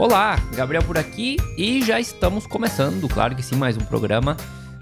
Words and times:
Olá, 0.00 0.36
Gabriel 0.56 0.82
por 0.82 0.96
aqui 0.96 1.36
e 1.58 1.82
já 1.82 2.00
estamos 2.00 2.46
começando, 2.46 3.06
claro 3.06 3.36
que 3.36 3.42
sim, 3.42 3.54
mais 3.54 3.76
um 3.76 3.84
programa 3.84 4.34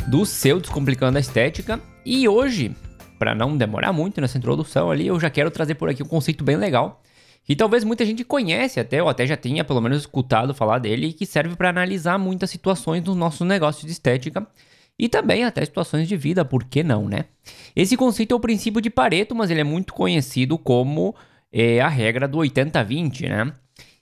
do 0.07 0.25
seu 0.25 0.61
Descomplicando 0.61 1.19
a 1.19 1.21
Estética. 1.21 1.80
E 2.07 2.29
hoje, 2.29 2.73
para 3.19 3.34
não 3.34 3.57
demorar 3.57 3.93
muito 3.93 4.20
nessa 4.20 4.39
introdução 4.39 4.93
ali, 4.93 5.09
eu 5.09 5.19
já 5.19 5.29
quero 5.29 5.51
trazer 5.51 5.75
por 5.75 5.89
aqui 5.89 6.05
um 6.05 6.07
conceito 6.07 6.45
bem 6.45 6.55
legal 6.55 7.02
que 7.43 7.57
talvez 7.57 7.83
muita 7.83 8.07
gente 8.07 8.23
conhece 8.23 8.79
até, 8.79 9.02
ou 9.02 9.09
até 9.09 9.27
já 9.27 9.37
tenha 9.37 9.65
pelo 9.65 9.80
menos 9.80 9.98
escutado 9.98 10.55
falar 10.55 10.79
dele, 10.79 11.09
e 11.09 11.12
que 11.12 11.27
serve 11.27 11.57
para 11.57 11.71
analisar 11.71 12.16
muitas 12.16 12.48
situações 12.48 13.02
dos 13.02 13.16
nossos 13.16 13.45
negócios 13.45 13.85
de 13.85 13.91
estética 13.91 14.46
e 14.96 15.09
também 15.09 15.43
até 15.43 15.65
situações 15.65 16.07
de 16.07 16.16
vida, 16.16 16.45
por 16.45 16.62
que 16.62 16.85
não, 16.85 17.09
né? 17.09 17.24
Esse 17.74 17.96
conceito 17.96 18.35
é 18.35 18.37
o 18.37 18.41
princípio 18.41 18.80
de 18.80 18.88
Pareto, 18.88 19.35
mas 19.35 19.51
ele 19.51 19.62
é 19.62 19.65
muito 19.65 19.95
conhecido 19.95 20.57
como 20.57 21.12
é, 21.52 21.80
a 21.80 21.88
regra 21.88 22.29
do 22.29 22.38
80-20, 22.38 23.29
né? 23.29 23.52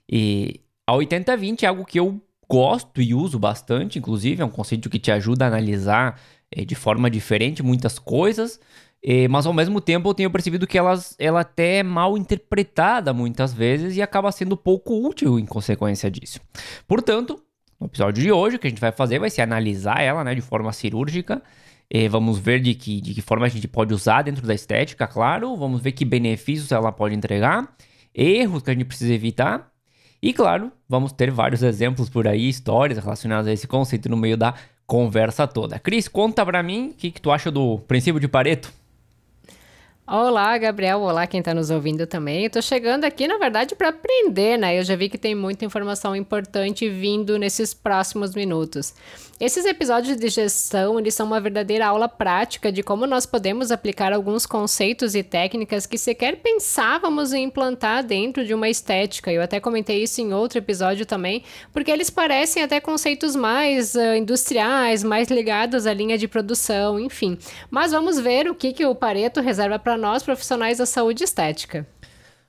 E 0.06 0.60
a 0.86 0.92
80-20 0.92 1.64
é 1.64 1.66
algo 1.66 1.84
que 1.84 1.98
eu 1.98 2.20
gosto 2.48 3.02
e 3.02 3.12
uso 3.12 3.38
bastante, 3.38 3.98
inclusive, 3.98 4.40
é 4.40 4.44
um 4.44 4.50
conceito 4.50 4.88
que 4.88 4.98
te 4.98 5.10
ajuda 5.10 5.44
a 5.44 5.48
analisar 5.48 6.20
é, 6.50 6.64
de 6.64 6.74
forma 6.74 7.10
diferente 7.10 7.62
muitas 7.62 7.98
coisas, 7.98 8.60
é, 9.02 9.26
mas 9.28 9.46
ao 9.46 9.52
mesmo 9.52 9.80
tempo 9.80 10.08
eu 10.08 10.14
tenho 10.14 10.30
percebido 10.30 10.66
que 10.66 10.78
elas, 10.78 11.16
ela 11.18 11.40
até 11.40 11.78
é 11.78 11.82
mal 11.82 12.16
interpretada 12.16 13.12
muitas 13.12 13.52
vezes 13.52 13.96
e 13.96 14.02
acaba 14.02 14.30
sendo 14.30 14.56
pouco 14.56 15.06
útil 15.06 15.38
em 15.38 15.46
consequência 15.46 16.10
disso. 16.10 16.40
Portanto, 16.86 17.42
no 17.80 17.86
episódio 17.86 18.22
de 18.22 18.32
hoje, 18.32 18.56
o 18.56 18.58
que 18.58 18.68
a 18.68 18.70
gente 18.70 18.80
vai 18.80 18.92
fazer 18.92 19.18
vai 19.18 19.28
ser 19.28 19.42
analisar 19.42 20.00
ela 20.00 20.24
né, 20.24 20.34
de 20.34 20.40
forma 20.40 20.72
cirúrgica. 20.72 21.42
É, 21.90 22.08
vamos 22.08 22.38
ver 22.38 22.60
de 22.60 22.74
que, 22.74 23.00
de 23.00 23.14
que 23.14 23.22
forma 23.22 23.46
a 23.46 23.48
gente 23.48 23.68
pode 23.68 23.92
usar 23.92 24.22
dentro 24.22 24.46
da 24.46 24.54
estética, 24.54 25.06
claro. 25.06 25.54
Vamos 25.56 25.80
ver 25.80 25.92
que 25.92 26.04
benefícios 26.04 26.72
ela 26.72 26.90
pode 26.90 27.14
entregar, 27.14 27.76
erros 28.14 28.62
que 28.62 28.70
a 28.70 28.72
gente 28.72 28.86
precisa 28.86 29.12
evitar 29.12 29.70
e 30.22 30.32
claro, 30.32 30.72
vamos 30.88 31.12
ter 31.12 31.30
vários 31.30 31.62
exemplos 31.62 32.08
por 32.08 32.26
aí, 32.26 32.48
histórias 32.48 32.98
relacionadas 32.98 33.46
a 33.46 33.52
esse 33.52 33.66
conceito 33.66 34.08
no 34.08 34.16
meio 34.16 34.36
da 34.36 34.54
conversa 34.86 35.46
toda. 35.46 35.78
Cris, 35.78 36.08
conta 36.08 36.44
pra 36.44 36.62
mim 36.62 36.90
o 36.90 36.94
que, 36.94 37.10
que 37.10 37.20
tu 37.20 37.30
acha 37.30 37.50
do 37.50 37.78
princípio 37.80 38.20
de 38.20 38.28
Pareto. 38.28 38.72
Olá, 40.08 40.56
Gabriel. 40.56 41.00
Olá, 41.00 41.26
quem 41.26 41.40
está 41.40 41.52
nos 41.52 41.68
ouvindo 41.68 42.06
também. 42.06 42.48
Tô 42.48 42.62
chegando 42.62 43.04
aqui, 43.04 43.26
na 43.26 43.38
verdade, 43.38 43.74
para 43.74 43.88
aprender, 43.88 44.56
né? 44.56 44.78
Eu 44.78 44.84
já 44.84 44.94
vi 44.94 45.08
que 45.08 45.18
tem 45.18 45.34
muita 45.34 45.64
informação 45.64 46.14
importante 46.14 46.88
vindo 46.88 47.36
nesses 47.36 47.74
próximos 47.74 48.32
minutos. 48.32 48.94
Esses 49.38 49.66
episódios 49.66 50.16
de 50.16 50.28
gestão, 50.28 50.98
eles 50.98 51.12
são 51.12 51.26
uma 51.26 51.38
verdadeira 51.38 51.88
aula 51.88 52.08
prática 52.08 52.72
de 52.72 52.82
como 52.82 53.06
nós 53.06 53.26
podemos 53.26 53.70
aplicar 53.70 54.10
alguns 54.12 54.46
conceitos 54.46 55.14
e 55.14 55.22
técnicas 55.22 55.86
que 55.86 55.98
sequer 55.98 56.36
pensávamos 56.36 57.34
em 57.34 57.44
implantar 57.44 58.02
dentro 58.02 58.46
de 58.46 58.54
uma 58.54 58.68
estética. 58.68 59.30
Eu 59.30 59.42
até 59.42 59.60
comentei 59.60 60.02
isso 60.02 60.22
em 60.22 60.32
outro 60.32 60.56
episódio 60.56 61.04
também, 61.04 61.42
porque 61.70 61.90
eles 61.90 62.08
parecem 62.08 62.62
até 62.62 62.80
conceitos 62.80 63.36
mais 63.36 63.94
uh, 63.94 64.14
industriais, 64.16 65.04
mais 65.04 65.28
ligados 65.28 65.84
à 65.86 65.92
linha 65.92 66.16
de 66.16 66.26
produção, 66.26 66.98
enfim. 66.98 67.36
Mas 67.70 67.90
vamos 67.92 68.18
ver 68.18 68.48
o 68.48 68.54
que, 68.54 68.72
que 68.72 68.86
o 68.86 68.94
Pareto 68.94 69.42
reserva 69.42 69.78
para 69.78 69.95
nós 69.96 70.22
profissionais 70.22 70.78
da 70.78 70.86
saúde 70.86 71.24
estética. 71.24 71.86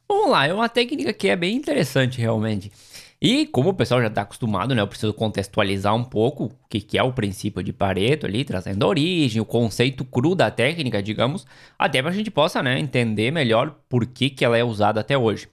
Vamos 0.07 0.29
lá, 0.29 0.47
é 0.47 0.53
uma 0.53 0.69
técnica 0.69 1.11
que 1.11 1.27
é 1.27 1.35
bem 1.35 1.55
interessante 1.55 2.19
realmente. 2.19 2.71
E 3.19 3.47
como 3.47 3.69
o 3.69 3.73
pessoal 3.73 3.99
já 3.99 4.07
está 4.07 4.21
acostumado, 4.21 4.75
né, 4.75 4.81
eu 4.81 4.87
preciso 4.87 5.11
contextualizar 5.11 5.95
um 5.95 6.03
pouco 6.03 6.45
o 6.45 6.51
que, 6.69 6.79
que 6.79 6.97
é 6.97 7.03
o 7.03 7.11
princípio 7.11 7.63
de 7.63 7.73
Pareto 7.73 8.27
ali, 8.27 8.45
trazendo 8.45 8.85
a 8.85 8.87
origem, 8.87 9.41
o 9.41 9.45
conceito 9.45 10.05
cru 10.05 10.35
da 10.35 10.51
técnica, 10.51 11.01
digamos, 11.01 11.45
até 11.79 12.01
para 12.01 12.11
a 12.11 12.13
gente 12.13 12.29
possa 12.29 12.61
né, 12.61 12.79
entender 12.79 13.31
melhor 13.31 13.75
por 13.89 14.05
que, 14.05 14.29
que 14.29 14.45
ela 14.45 14.57
é 14.57 14.63
usada 14.63 14.99
até 15.01 15.17
hoje. 15.17 15.49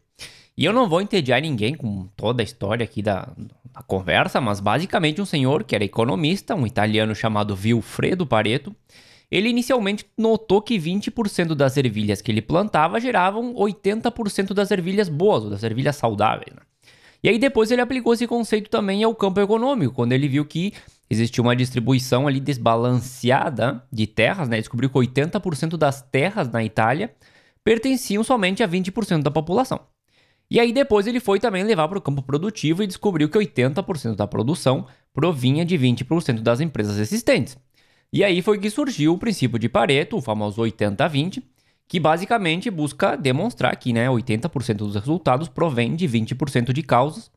E 0.56 0.65
eu 0.65 0.72
não 0.72 0.88
vou 0.88 1.00
entediar 1.00 1.41
ninguém 1.41 1.75
com 1.75 2.06
toda 2.15 2.43
a 2.43 2.44
história 2.44 2.84
aqui 2.84 3.03
da, 3.03 3.28
da 3.72 3.82
conversa, 3.82 4.41
mas 4.41 4.61
basicamente 4.61 5.21
um 5.21 5.26
senhor 5.26 5.65
que 5.65 5.75
era 5.75 5.82
economista, 5.82 6.55
um 6.55 6.66
italiano 6.66 7.15
chamado 7.15 7.56
Vilfredo 7.56 8.26
Pareto, 8.26 8.76
ele 9.31 9.49
inicialmente 9.49 10.07
notou 10.17 10.62
que 10.62 10.79
20% 10.79 11.55
das 11.55 11.77
ervilhas 11.77 12.21
que 12.21 12.31
ele 12.31 12.43
plantava 12.43 13.01
geravam 13.01 13.55
80% 13.55 14.53
das 14.53 14.71
ervilhas 14.71 15.09
boas, 15.09 15.45
ou 15.45 15.51
das 15.51 15.62
ervilhas 15.62 15.97
saudáveis. 15.97 16.55
Né? 16.55 16.61
E 17.23 17.29
aí 17.29 17.39
depois 17.39 17.71
ele 17.71 17.81
aplicou 17.81 18.12
esse 18.12 18.27
conceito 18.27 18.69
também 18.69 19.03
ao 19.03 19.15
campo 19.15 19.41
econômico, 19.41 19.95
quando 19.95 20.12
ele 20.12 20.29
viu 20.29 20.45
que 20.45 20.75
existia 21.09 21.43
uma 21.43 21.57
distribuição 21.57 22.27
ali 22.29 22.39
desbalanceada 22.39 23.83
de 23.91 24.07
terras, 24.07 24.49
né? 24.49 24.59
Descobriu 24.59 24.91
que 24.91 24.99
80% 24.99 25.77
das 25.77 26.03
terras 26.03 26.51
na 26.51 26.62
Itália 26.62 27.15
pertenciam 27.62 28.23
somente 28.23 28.62
a 28.62 28.69
20% 28.69 29.23
da 29.23 29.31
população. 29.31 29.81
E 30.51 30.61
aí 30.61 30.73
depois 30.73 31.06
ele 31.06 31.19
foi 31.19 31.41
também 31.41 31.65
levar 31.65 31.89
para 31.89 31.99
o 31.99 32.03
campo 32.03 32.23
produtivo 32.23 32.83
e 32.83 32.87
descobriu 32.87 33.29
que 33.29 33.39
80% 33.39 34.15
da 34.15 34.27
produção 34.27 34.87
provinha 35.12 35.65
de 35.65 35.79
20% 35.79 36.41
das 36.41 36.61
empresas 36.61 36.99
existentes. 36.99 37.56
E 38.14 38.22
aí 38.22 38.41
foi 38.42 38.60
que 38.60 38.70
surgiu 38.70 39.14
o 39.14 39.19
princípio 39.19 39.58
de 39.58 39.69
Pareto, 39.69 40.16
o 40.16 40.22
famoso 40.22 40.62
80-20, 40.62 41.42
que 41.88 41.98
basicamente 41.98 42.70
busca 42.70 43.16
demonstrar 43.16 43.75
que 43.75 43.92
né, 43.92 44.06
80% 44.06 44.76
dos 44.76 44.94
resultados 44.94 45.48
provém 45.48 45.97
de 45.97 46.06
20% 46.06 46.72
de 46.72 46.80
causas, 46.84 47.28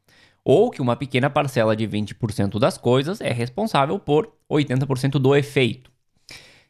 ou 0.45 0.69
que 0.69 0.79
uma 0.79 0.95
pequena 0.95 1.31
parcela 1.31 1.75
de 1.75 1.88
20% 1.88 2.59
das 2.59 2.77
coisas 2.77 3.19
é 3.21 3.31
responsável 3.31 3.97
por 3.97 4.31
80% 4.47 5.13
do 5.13 5.35
efeito. 5.35 5.89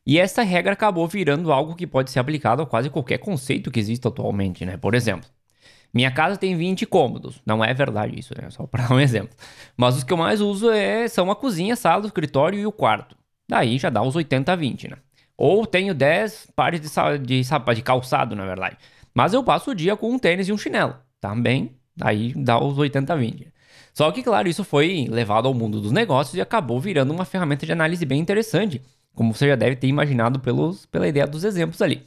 E 0.05 0.17
essa 0.17 0.41
regra 0.41 0.71
acabou 0.71 1.05
virando 1.05 1.51
algo 1.51 1.75
que 1.75 1.85
pode 1.85 2.09
ser 2.09 2.19
aplicado 2.19 2.61
a 2.61 2.65
quase 2.65 2.89
qualquer 2.89 3.17
conceito 3.17 3.69
que 3.69 3.77
existe 3.77 4.07
atualmente, 4.07 4.65
né? 4.65 4.77
Por 4.77 4.95
exemplo, 4.95 5.29
minha 5.93 6.11
casa 6.11 6.37
tem 6.37 6.55
20 6.55 6.85
cômodos. 6.85 7.41
Não 7.45 7.61
é 7.61 7.73
verdade 7.73 8.17
isso, 8.17 8.33
né? 8.41 8.49
Só 8.51 8.65
para 8.65 8.87
um 8.95 9.01
exemplo. 9.01 9.35
Mas 9.75 9.97
os 9.97 10.05
que 10.05 10.13
eu 10.13 10.17
mais 10.17 10.39
uso 10.39 10.71
é, 10.71 11.09
são 11.09 11.29
a 11.29 11.35
cozinha, 11.35 11.73
a 11.73 11.75
sala, 11.75 12.03
o 12.03 12.07
escritório 12.07 12.57
e 12.57 12.65
o 12.65 12.71
quarto. 12.71 13.17
Daí 13.47 13.77
já 13.77 13.89
dá 13.89 14.01
os 14.01 14.15
80 14.15 14.51
a 14.51 14.55
20, 14.55 14.89
né? 14.89 14.97
Ou 15.37 15.65
tenho 15.65 15.93
10 15.93 16.49
pares 16.55 16.81
de, 16.81 16.89
de, 17.19 17.41
de 17.75 17.81
calçado, 17.81 18.35
na 18.35 18.45
verdade. 18.45 18.77
Mas 19.13 19.33
eu 19.33 19.43
passo 19.43 19.71
o 19.71 19.75
dia 19.75 19.95
com 19.95 20.11
um 20.11 20.19
tênis 20.19 20.47
e 20.47 20.51
um 20.51 20.57
chinelo. 20.57 20.95
Também, 21.21 21.71
aí 22.01 22.33
dá 22.35 22.59
os 22.59 22.77
80-20. 22.77 23.47
Só 23.93 24.11
que, 24.11 24.21
claro, 24.21 24.47
isso 24.47 24.63
foi 24.63 25.07
levado 25.09 25.47
ao 25.47 25.53
mundo 25.53 25.81
dos 25.81 25.91
negócios 25.91 26.35
e 26.35 26.41
acabou 26.41 26.79
virando 26.79 27.11
uma 27.11 27.25
ferramenta 27.25 27.65
de 27.65 27.71
análise 27.71 28.05
bem 28.05 28.19
interessante, 28.19 28.81
como 29.15 29.33
você 29.33 29.47
já 29.47 29.55
deve 29.55 29.75
ter 29.75 29.87
imaginado 29.87 30.39
pelos, 30.39 30.85
pela 30.85 31.07
ideia 31.07 31.25
dos 31.25 31.43
exemplos 31.43 31.81
ali. 31.81 32.03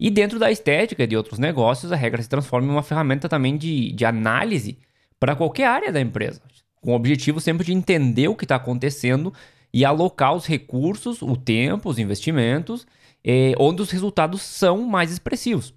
E 0.00 0.10
dentro 0.10 0.38
da 0.38 0.50
estética 0.50 1.06
de 1.06 1.16
outros 1.16 1.38
negócios, 1.38 1.92
a 1.92 1.96
regra 1.96 2.22
se 2.22 2.28
transforma 2.28 2.68
em 2.68 2.70
uma 2.70 2.82
ferramenta 2.82 3.28
também 3.28 3.56
de, 3.56 3.92
de 3.92 4.04
análise 4.04 4.78
para 5.18 5.34
qualquer 5.34 5.66
área 5.66 5.92
da 5.92 6.00
empresa, 6.00 6.40
com 6.80 6.92
o 6.92 6.94
objetivo 6.94 7.40
sempre 7.40 7.66
de 7.66 7.72
entender 7.72 8.28
o 8.28 8.36
que 8.36 8.44
está 8.44 8.56
acontecendo 8.56 9.34
e 9.72 9.84
alocar 9.84 10.34
os 10.34 10.46
recursos, 10.46 11.22
o 11.22 11.36
tempo, 11.36 11.88
os 11.88 11.98
investimentos, 11.98 12.86
eh, 13.24 13.52
onde 13.58 13.82
os 13.82 13.90
resultados 13.90 14.42
são 14.42 14.82
mais 14.82 15.10
expressivos. 15.10 15.74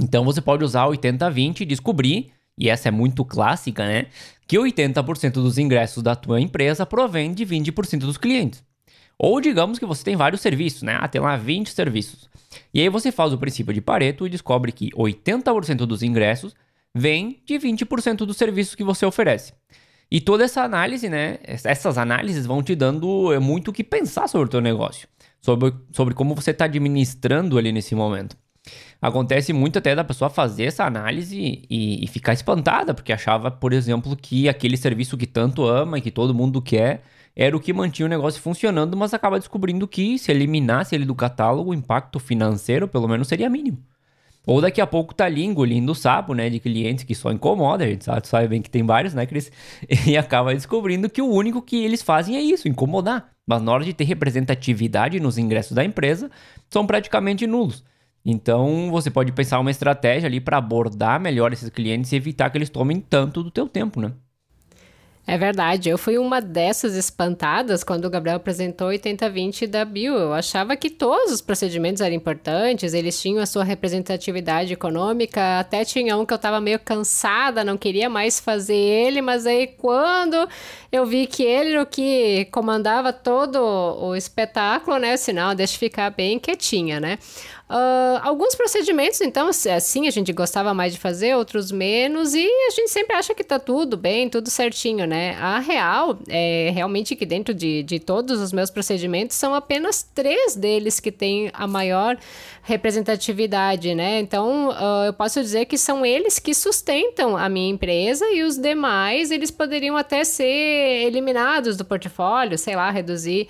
Então 0.00 0.24
você 0.24 0.40
pode 0.40 0.64
usar 0.64 0.86
80-20 0.86 1.60
e 1.60 1.64
descobrir, 1.64 2.30
e 2.58 2.68
essa 2.68 2.88
é 2.88 2.90
muito 2.90 3.24
clássica, 3.24 3.86
né? 3.86 4.06
Que 4.46 4.58
80% 4.58 5.32
dos 5.34 5.58
ingressos 5.58 6.02
da 6.02 6.14
tua 6.14 6.40
empresa 6.40 6.84
provém 6.84 7.32
de 7.32 7.44
20% 7.44 8.00
dos 8.00 8.18
clientes. 8.18 8.62
Ou 9.18 9.40
digamos 9.40 9.78
que 9.78 9.86
você 9.86 10.04
tem 10.04 10.16
vários 10.16 10.40
serviços, 10.40 10.82
né? 10.82 10.98
Ah, 11.00 11.08
tem 11.08 11.20
lá 11.20 11.36
20 11.36 11.70
serviços. 11.70 12.28
E 12.72 12.80
aí 12.80 12.88
você 12.88 13.10
faz 13.10 13.32
o 13.32 13.38
princípio 13.38 13.72
de 13.72 13.80
Pareto 13.80 14.26
e 14.26 14.30
descobre 14.30 14.72
que 14.72 14.90
80% 14.90 15.86
dos 15.86 16.02
ingressos 16.02 16.54
vem 16.94 17.40
de 17.44 17.54
20% 17.54 18.18
dos 18.18 18.36
serviços 18.36 18.74
que 18.74 18.84
você 18.84 19.04
oferece. 19.04 19.52
E 20.14 20.20
toda 20.20 20.44
essa 20.44 20.62
análise, 20.62 21.08
né? 21.08 21.38
Essas 21.42 21.98
análises 21.98 22.46
vão 22.46 22.62
te 22.62 22.76
dando 22.76 23.32
é, 23.32 23.40
muito 23.40 23.72
o 23.72 23.72
que 23.72 23.82
pensar 23.82 24.28
sobre 24.28 24.46
o 24.46 24.48
teu 24.48 24.60
negócio, 24.60 25.08
sobre, 25.40 25.74
sobre 25.90 26.14
como 26.14 26.36
você 26.36 26.52
está 26.52 26.66
administrando 26.66 27.58
ali 27.58 27.72
nesse 27.72 27.96
momento. 27.96 28.36
Acontece 29.02 29.52
muito 29.52 29.76
até 29.76 29.92
da 29.92 30.04
pessoa 30.04 30.30
fazer 30.30 30.66
essa 30.66 30.84
análise 30.84 31.66
e, 31.68 32.04
e, 32.04 32.06
ficar 32.06 32.32
espantada, 32.32 32.94
porque 32.94 33.12
achava, 33.12 33.50
por 33.50 33.72
exemplo, 33.72 34.14
que 34.14 34.48
aquele 34.48 34.76
serviço 34.76 35.16
que 35.16 35.26
tanto 35.26 35.66
ama 35.66 35.98
e 35.98 36.00
que 36.00 36.12
todo 36.12 36.32
mundo 36.32 36.62
quer 36.62 37.02
era 37.34 37.56
o 37.56 37.58
que 37.58 37.72
mantinha 37.72 38.06
o 38.06 38.08
negócio 38.08 38.40
funcionando, 38.40 38.96
mas 38.96 39.12
acaba 39.12 39.40
descobrindo 39.40 39.88
que 39.88 40.16
se 40.16 40.30
eliminasse 40.30 40.94
ele 40.94 41.04
do 41.04 41.16
catálogo, 41.16 41.72
o 41.72 41.74
impacto 41.74 42.20
financeiro, 42.20 42.86
pelo 42.86 43.08
menos, 43.08 43.26
seria 43.26 43.50
mínimo. 43.50 43.82
Ou 44.46 44.60
daqui 44.60 44.80
a 44.80 44.86
pouco 44.86 45.14
tá 45.14 45.24
ali 45.24 45.44
engolindo 45.44 45.92
o 45.92 45.94
sapo, 45.94 46.34
né? 46.34 46.50
De 46.50 46.60
clientes 46.60 47.04
que 47.04 47.14
só 47.14 47.32
incomoda, 47.32 47.84
a 47.84 47.88
gente 47.88 48.04
sabe, 48.04 48.26
sabe 48.28 48.48
bem 48.48 48.60
que 48.62 48.70
tem 48.70 48.84
vários, 48.84 49.14
né, 49.14 49.26
Cris? 49.26 49.50
E 50.06 50.16
acaba 50.16 50.54
descobrindo 50.54 51.08
que 51.08 51.22
o 51.22 51.30
único 51.30 51.62
que 51.62 51.82
eles 51.82 52.02
fazem 52.02 52.36
é 52.36 52.42
isso, 52.42 52.68
incomodar. 52.68 53.30
Mas 53.46 53.62
na 53.62 53.72
hora 53.72 53.84
de 53.84 53.92
ter 53.92 54.04
representatividade 54.04 55.20
nos 55.20 55.38
ingressos 55.38 55.72
da 55.72 55.84
empresa, 55.84 56.30
são 56.70 56.86
praticamente 56.86 57.46
nulos. 57.46 57.84
Então, 58.24 58.90
você 58.90 59.10
pode 59.10 59.32
pensar 59.32 59.60
uma 59.60 59.70
estratégia 59.70 60.26
ali 60.26 60.40
para 60.40 60.56
abordar 60.56 61.20
melhor 61.20 61.52
esses 61.52 61.68
clientes 61.68 62.10
e 62.10 62.16
evitar 62.16 62.48
que 62.50 62.56
eles 62.56 62.70
tomem 62.70 62.98
tanto 63.00 63.42
do 63.42 63.50
teu 63.50 63.68
tempo, 63.68 64.00
né? 64.00 64.12
É 65.26 65.38
verdade, 65.38 65.88
eu 65.88 65.96
fui 65.96 66.18
uma 66.18 66.38
dessas 66.38 66.94
espantadas 66.94 67.82
quando 67.82 68.04
o 68.04 68.10
Gabriel 68.10 68.36
apresentou 68.36 68.88
8020 68.88 69.66
da 69.66 69.82
Bill. 69.82 70.14
Eu 70.14 70.34
achava 70.34 70.76
que 70.76 70.90
todos 70.90 71.32
os 71.32 71.40
procedimentos 71.40 72.02
eram 72.02 72.14
importantes, 72.14 72.92
eles 72.92 73.18
tinham 73.18 73.42
a 73.42 73.46
sua 73.46 73.64
representatividade 73.64 74.74
econômica, 74.74 75.60
até 75.60 75.82
tinha 75.82 76.14
um 76.18 76.26
que 76.26 76.34
eu 76.34 76.36
estava 76.36 76.60
meio 76.60 76.78
cansada, 76.78 77.64
não 77.64 77.78
queria 77.78 78.10
mais 78.10 78.38
fazer 78.38 78.76
ele, 78.76 79.22
mas 79.22 79.46
aí 79.46 79.66
quando 79.66 80.46
eu 80.92 81.06
vi 81.06 81.26
que 81.26 81.42
ele 81.42 81.72
era 81.72 81.82
o 81.82 81.86
que 81.86 82.46
comandava 82.52 83.10
todo 83.10 83.56
o 83.56 84.14
espetáculo, 84.14 84.98
né? 84.98 85.16
Sinal, 85.16 85.54
deixa 85.54 85.78
ficar 85.78 86.10
bem 86.10 86.38
quietinha, 86.38 87.00
né? 87.00 87.18
Uh, 87.66 88.20
alguns 88.22 88.54
procedimentos, 88.54 89.22
então, 89.22 89.48
assim, 89.48 90.06
a 90.06 90.10
gente 90.10 90.30
gostava 90.34 90.74
mais 90.74 90.92
de 90.92 90.98
fazer, 90.98 91.34
outros 91.34 91.72
menos, 91.72 92.34
e 92.34 92.46
a 92.46 92.70
gente 92.70 92.90
sempre 92.90 93.16
acha 93.16 93.34
que 93.34 93.42
tá 93.42 93.58
tudo 93.58 93.96
bem, 93.96 94.28
tudo 94.28 94.50
certinho, 94.50 95.06
né? 95.06 95.34
A 95.40 95.58
real 95.60 96.18
é 96.28 96.70
realmente 96.74 97.16
que 97.16 97.24
dentro 97.24 97.54
de, 97.54 97.82
de 97.82 97.98
todos 97.98 98.38
os 98.38 98.52
meus 98.52 98.70
procedimentos 98.70 99.36
são 99.36 99.54
apenas 99.54 100.02
três 100.02 100.54
deles 100.54 101.00
que 101.00 101.10
têm 101.10 101.50
a 101.54 101.66
maior 101.66 102.18
representatividade, 102.62 103.94
né? 103.94 104.20
Então, 104.20 104.68
uh, 104.68 105.06
eu 105.06 105.14
posso 105.14 105.40
dizer 105.40 105.64
que 105.64 105.78
são 105.78 106.04
eles 106.04 106.38
que 106.38 106.54
sustentam 106.54 107.34
a 107.34 107.48
minha 107.48 107.70
empresa 107.70 108.26
e 108.30 108.42
os 108.42 108.58
demais, 108.58 109.30
eles 109.30 109.50
poderiam 109.50 109.96
até 109.96 110.22
ser 110.22 110.44
eliminados 111.06 111.78
do 111.78 111.84
portfólio, 111.84 112.58
sei 112.58 112.76
lá, 112.76 112.90
reduzir 112.90 113.48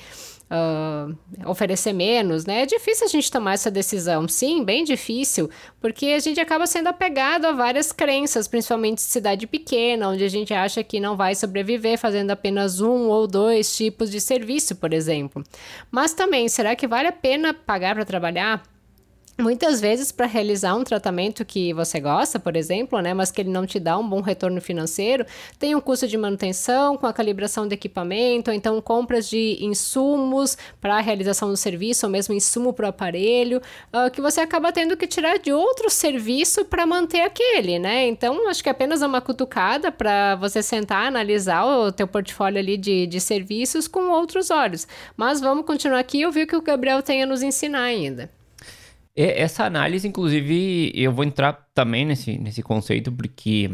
uh, 0.50 1.48
oferecer 1.48 1.92
menos, 1.92 2.44
né? 2.44 2.62
É 2.62 2.66
difícil 2.66 3.06
a 3.06 3.08
gente 3.08 3.30
tomar 3.30 3.54
essa 3.54 3.70
decisão, 3.70 4.28
sim, 4.28 4.64
bem 4.64 4.84
difícil, 4.84 5.50
porque 5.80 6.06
a 6.06 6.18
gente 6.18 6.40
acaba 6.40 6.66
sendo 6.66 6.88
apegado 6.88 7.46
a 7.46 7.52
várias 7.52 7.92
crenças, 7.92 8.48
principalmente 8.48 9.00
cidade 9.00 9.46
pequena, 9.46 10.08
onde 10.08 10.24
a 10.24 10.28
gente 10.28 10.52
acha 10.52 10.82
que 10.82 11.00
não 11.00 11.16
vai 11.16 11.34
sobreviver 11.34 11.98
fazendo 11.98 12.30
apenas 12.30 12.80
um 12.80 13.08
ou 13.08 13.26
dois 13.26 13.74
tipos 13.76 14.10
de 14.10 14.20
serviço, 14.20 14.76
por 14.76 14.92
exemplo. 14.92 15.42
Mas 15.90 16.14
também, 16.14 16.48
será 16.48 16.76
que 16.76 16.86
vale 16.86 17.08
a 17.08 17.12
pena 17.12 17.54
pagar 17.54 17.94
para 17.94 18.04
trabalhar? 18.04 18.73
Muitas 19.36 19.80
vezes, 19.80 20.12
para 20.12 20.26
realizar 20.26 20.76
um 20.76 20.84
tratamento 20.84 21.44
que 21.44 21.72
você 21.72 21.98
gosta, 21.98 22.38
por 22.38 22.54
exemplo, 22.54 23.00
né, 23.00 23.12
mas 23.12 23.32
que 23.32 23.40
ele 23.40 23.50
não 23.50 23.66
te 23.66 23.80
dá 23.80 23.98
um 23.98 24.08
bom 24.08 24.20
retorno 24.20 24.60
financeiro, 24.60 25.26
tem 25.58 25.74
um 25.74 25.80
custo 25.80 26.06
de 26.06 26.16
manutenção 26.16 26.96
com 26.96 27.04
a 27.04 27.12
calibração 27.12 27.66
do 27.66 27.72
equipamento, 27.72 28.52
ou 28.52 28.56
então 28.56 28.80
compras 28.80 29.28
de 29.28 29.58
insumos 29.60 30.56
para 30.80 30.98
a 30.98 31.00
realização 31.00 31.48
do 31.48 31.56
serviço, 31.56 32.06
ou 32.06 32.12
mesmo 32.12 32.32
insumo 32.32 32.72
para 32.72 32.86
o 32.86 32.88
aparelho, 32.90 33.60
uh, 33.92 34.08
que 34.08 34.20
você 34.20 34.40
acaba 34.40 34.70
tendo 34.70 34.96
que 34.96 35.04
tirar 35.04 35.36
de 35.40 35.52
outro 35.52 35.90
serviço 35.90 36.64
para 36.66 36.86
manter 36.86 37.22
aquele, 37.22 37.80
né? 37.80 38.06
Então, 38.06 38.48
acho 38.48 38.62
que 38.62 38.68
é 38.68 38.72
apenas 38.72 39.02
uma 39.02 39.20
cutucada 39.20 39.90
para 39.90 40.36
você 40.36 40.62
sentar, 40.62 41.08
analisar 41.08 41.64
o 41.64 41.90
teu 41.90 42.06
portfólio 42.06 42.60
ali 42.60 42.76
de, 42.76 43.04
de 43.08 43.20
serviços 43.20 43.88
com 43.88 44.10
outros 44.10 44.52
olhos. 44.52 44.86
Mas 45.16 45.40
vamos 45.40 45.66
continuar 45.66 45.98
aqui 45.98 46.18
e 46.20 46.26
ouvir 46.26 46.44
o 46.44 46.46
que 46.46 46.56
o 46.56 46.62
Gabriel 46.62 47.02
tem 47.02 47.24
a 47.24 47.26
nos 47.26 47.42
ensinar 47.42 47.82
ainda. 47.82 48.30
Essa 49.16 49.64
análise, 49.64 50.08
inclusive, 50.08 50.92
eu 50.94 51.12
vou 51.12 51.24
entrar 51.24 51.52
também 51.72 52.04
nesse, 52.04 52.36
nesse 52.36 52.62
conceito, 52.62 53.12
porque 53.12 53.70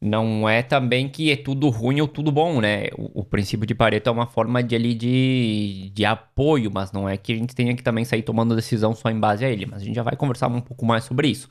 não 0.00 0.48
é 0.48 0.62
também 0.62 1.08
que 1.08 1.30
é 1.32 1.36
tudo 1.36 1.70
ruim 1.70 2.00
ou 2.00 2.06
tudo 2.06 2.30
bom, 2.30 2.60
né? 2.60 2.88
O, 2.96 3.20
o, 3.20 3.24
princípio 3.24 3.66
de 3.66 3.74
Pareto 3.74 4.08
é 4.10 4.12
uma 4.12 4.26
forma 4.26 4.62
de, 4.62 4.76
ali, 4.76 4.94
de, 4.94 5.90
de 5.94 6.04
apoio, 6.04 6.70
mas 6.72 6.92
não 6.92 7.08
é 7.08 7.16
que 7.16 7.32
a 7.32 7.36
gente 7.36 7.54
tenha 7.54 7.74
que 7.74 7.82
também 7.82 8.04
sair 8.04 8.22
tomando 8.22 8.54
decisão 8.54 8.94
só 8.94 9.10
em 9.10 9.18
base 9.18 9.44
a 9.44 9.48
ele. 9.50 9.66
Mas 9.66 9.82
a 9.82 9.84
gente 9.84 9.96
já 9.96 10.02
vai 10.02 10.14
conversar 10.14 10.48
um 10.48 10.60
pouco 10.60 10.84
mais 10.84 11.04
sobre 11.04 11.28
isso. 11.28 11.48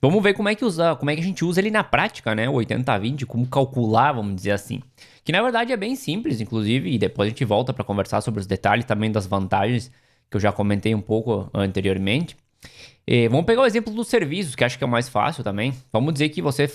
Vamos 0.00 0.22
ver 0.22 0.34
como 0.34 0.48
é 0.48 0.54
que 0.54 0.64
usa, 0.64 0.96
como 0.96 1.10
é 1.10 1.14
que 1.14 1.20
a 1.20 1.24
gente 1.24 1.44
usa 1.44 1.60
ele 1.60 1.70
na 1.70 1.84
prática, 1.84 2.34
né? 2.34 2.48
O 2.48 2.54
80-20, 2.54 3.24
como 3.24 3.46
calcular, 3.46 4.12
vamos 4.12 4.34
dizer 4.34 4.50
assim. 4.50 4.80
Que 5.24 5.32
na 5.32 5.40
verdade 5.40 5.72
é 5.72 5.76
bem 5.76 5.94
simples, 5.94 6.40
inclusive, 6.40 6.92
e 6.92 6.98
depois 6.98 7.28
a 7.28 7.30
gente 7.30 7.44
volta 7.44 7.72
para 7.72 7.84
conversar 7.84 8.20
sobre 8.20 8.40
os 8.40 8.46
detalhes 8.46 8.84
também 8.84 9.12
das 9.12 9.26
vantagens 9.26 9.90
que 10.32 10.36
eu 10.36 10.40
já 10.40 10.50
comentei 10.50 10.94
um 10.94 11.00
pouco 11.00 11.48
anteriormente. 11.54 12.36
E 13.06 13.28
vamos 13.28 13.46
pegar 13.46 13.62
o 13.62 13.66
exemplo 13.66 13.92
dos 13.92 14.08
serviços, 14.08 14.54
que 14.54 14.64
acho 14.64 14.78
que 14.78 14.84
é 14.84 14.86
o 14.86 14.90
mais 14.90 15.08
fácil 15.08 15.42
também. 15.42 15.74
Vamos 15.92 16.12
dizer 16.12 16.28
que 16.28 16.40
você 16.40 16.70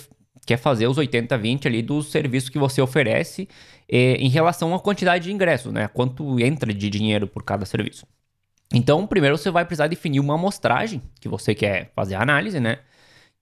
quer 0.46 0.56
fazer 0.56 0.86
os 0.86 0.96
80-20 0.96 1.66
ali 1.66 1.82
dos 1.82 2.10
serviços 2.10 2.48
que 2.48 2.58
você 2.58 2.80
oferece 2.80 3.48
eh, 3.88 4.16
em 4.18 4.28
relação 4.28 4.74
à 4.74 4.80
quantidade 4.80 5.24
de 5.24 5.32
ingressos, 5.32 5.72
né? 5.72 5.88
Quanto 5.88 6.38
entra 6.40 6.72
de 6.72 6.88
dinheiro 6.88 7.26
por 7.26 7.42
cada 7.42 7.64
serviço. 7.64 8.06
Então, 8.72 9.06
primeiro 9.06 9.36
você 9.36 9.50
vai 9.50 9.64
precisar 9.64 9.86
definir 9.86 10.20
uma 10.20 10.34
amostragem 10.34 11.02
que 11.20 11.28
você 11.28 11.54
quer 11.54 11.90
fazer 11.94 12.14
a 12.14 12.22
análise, 12.22 12.60
né? 12.60 12.78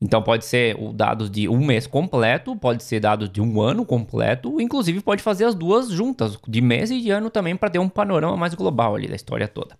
Então 0.00 0.22
pode 0.22 0.44
ser 0.44 0.76
o 0.78 0.92
dados 0.92 1.30
de 1.30 1.48
um 1.48 1.64
mês 1.64 1.86
completo, 1.86 2.54
pode 2.54 2.82
ser 2.82 3.00
dados 3.00 3.30
de 3.30 3.40
um 3.40 3.60
ano 3.60 3.84
completo, 3.84 4.60
inclusive 4.60 5.00
pode 5.00 5.22
fazer 5.22 5.46
as 5.46 5.54
duas 5.54 5.88
juntas, 5.88 6.38
de 6.46 6.60
mês 6.60 6.90
e 6.90 7.00
de 7.00 7.10
ano 7.10 7.30
também, 7.30 7.56
para 7.56 7.70
ter 7.70 7.78
um 7.78 7.88
panorama 7.88 8.36
mais 8.36 8.54
global 8.54 8.94
ali 8.94 9.08
da 9.08 9.16
história 9.16 9.48
toda. 9.48 9.76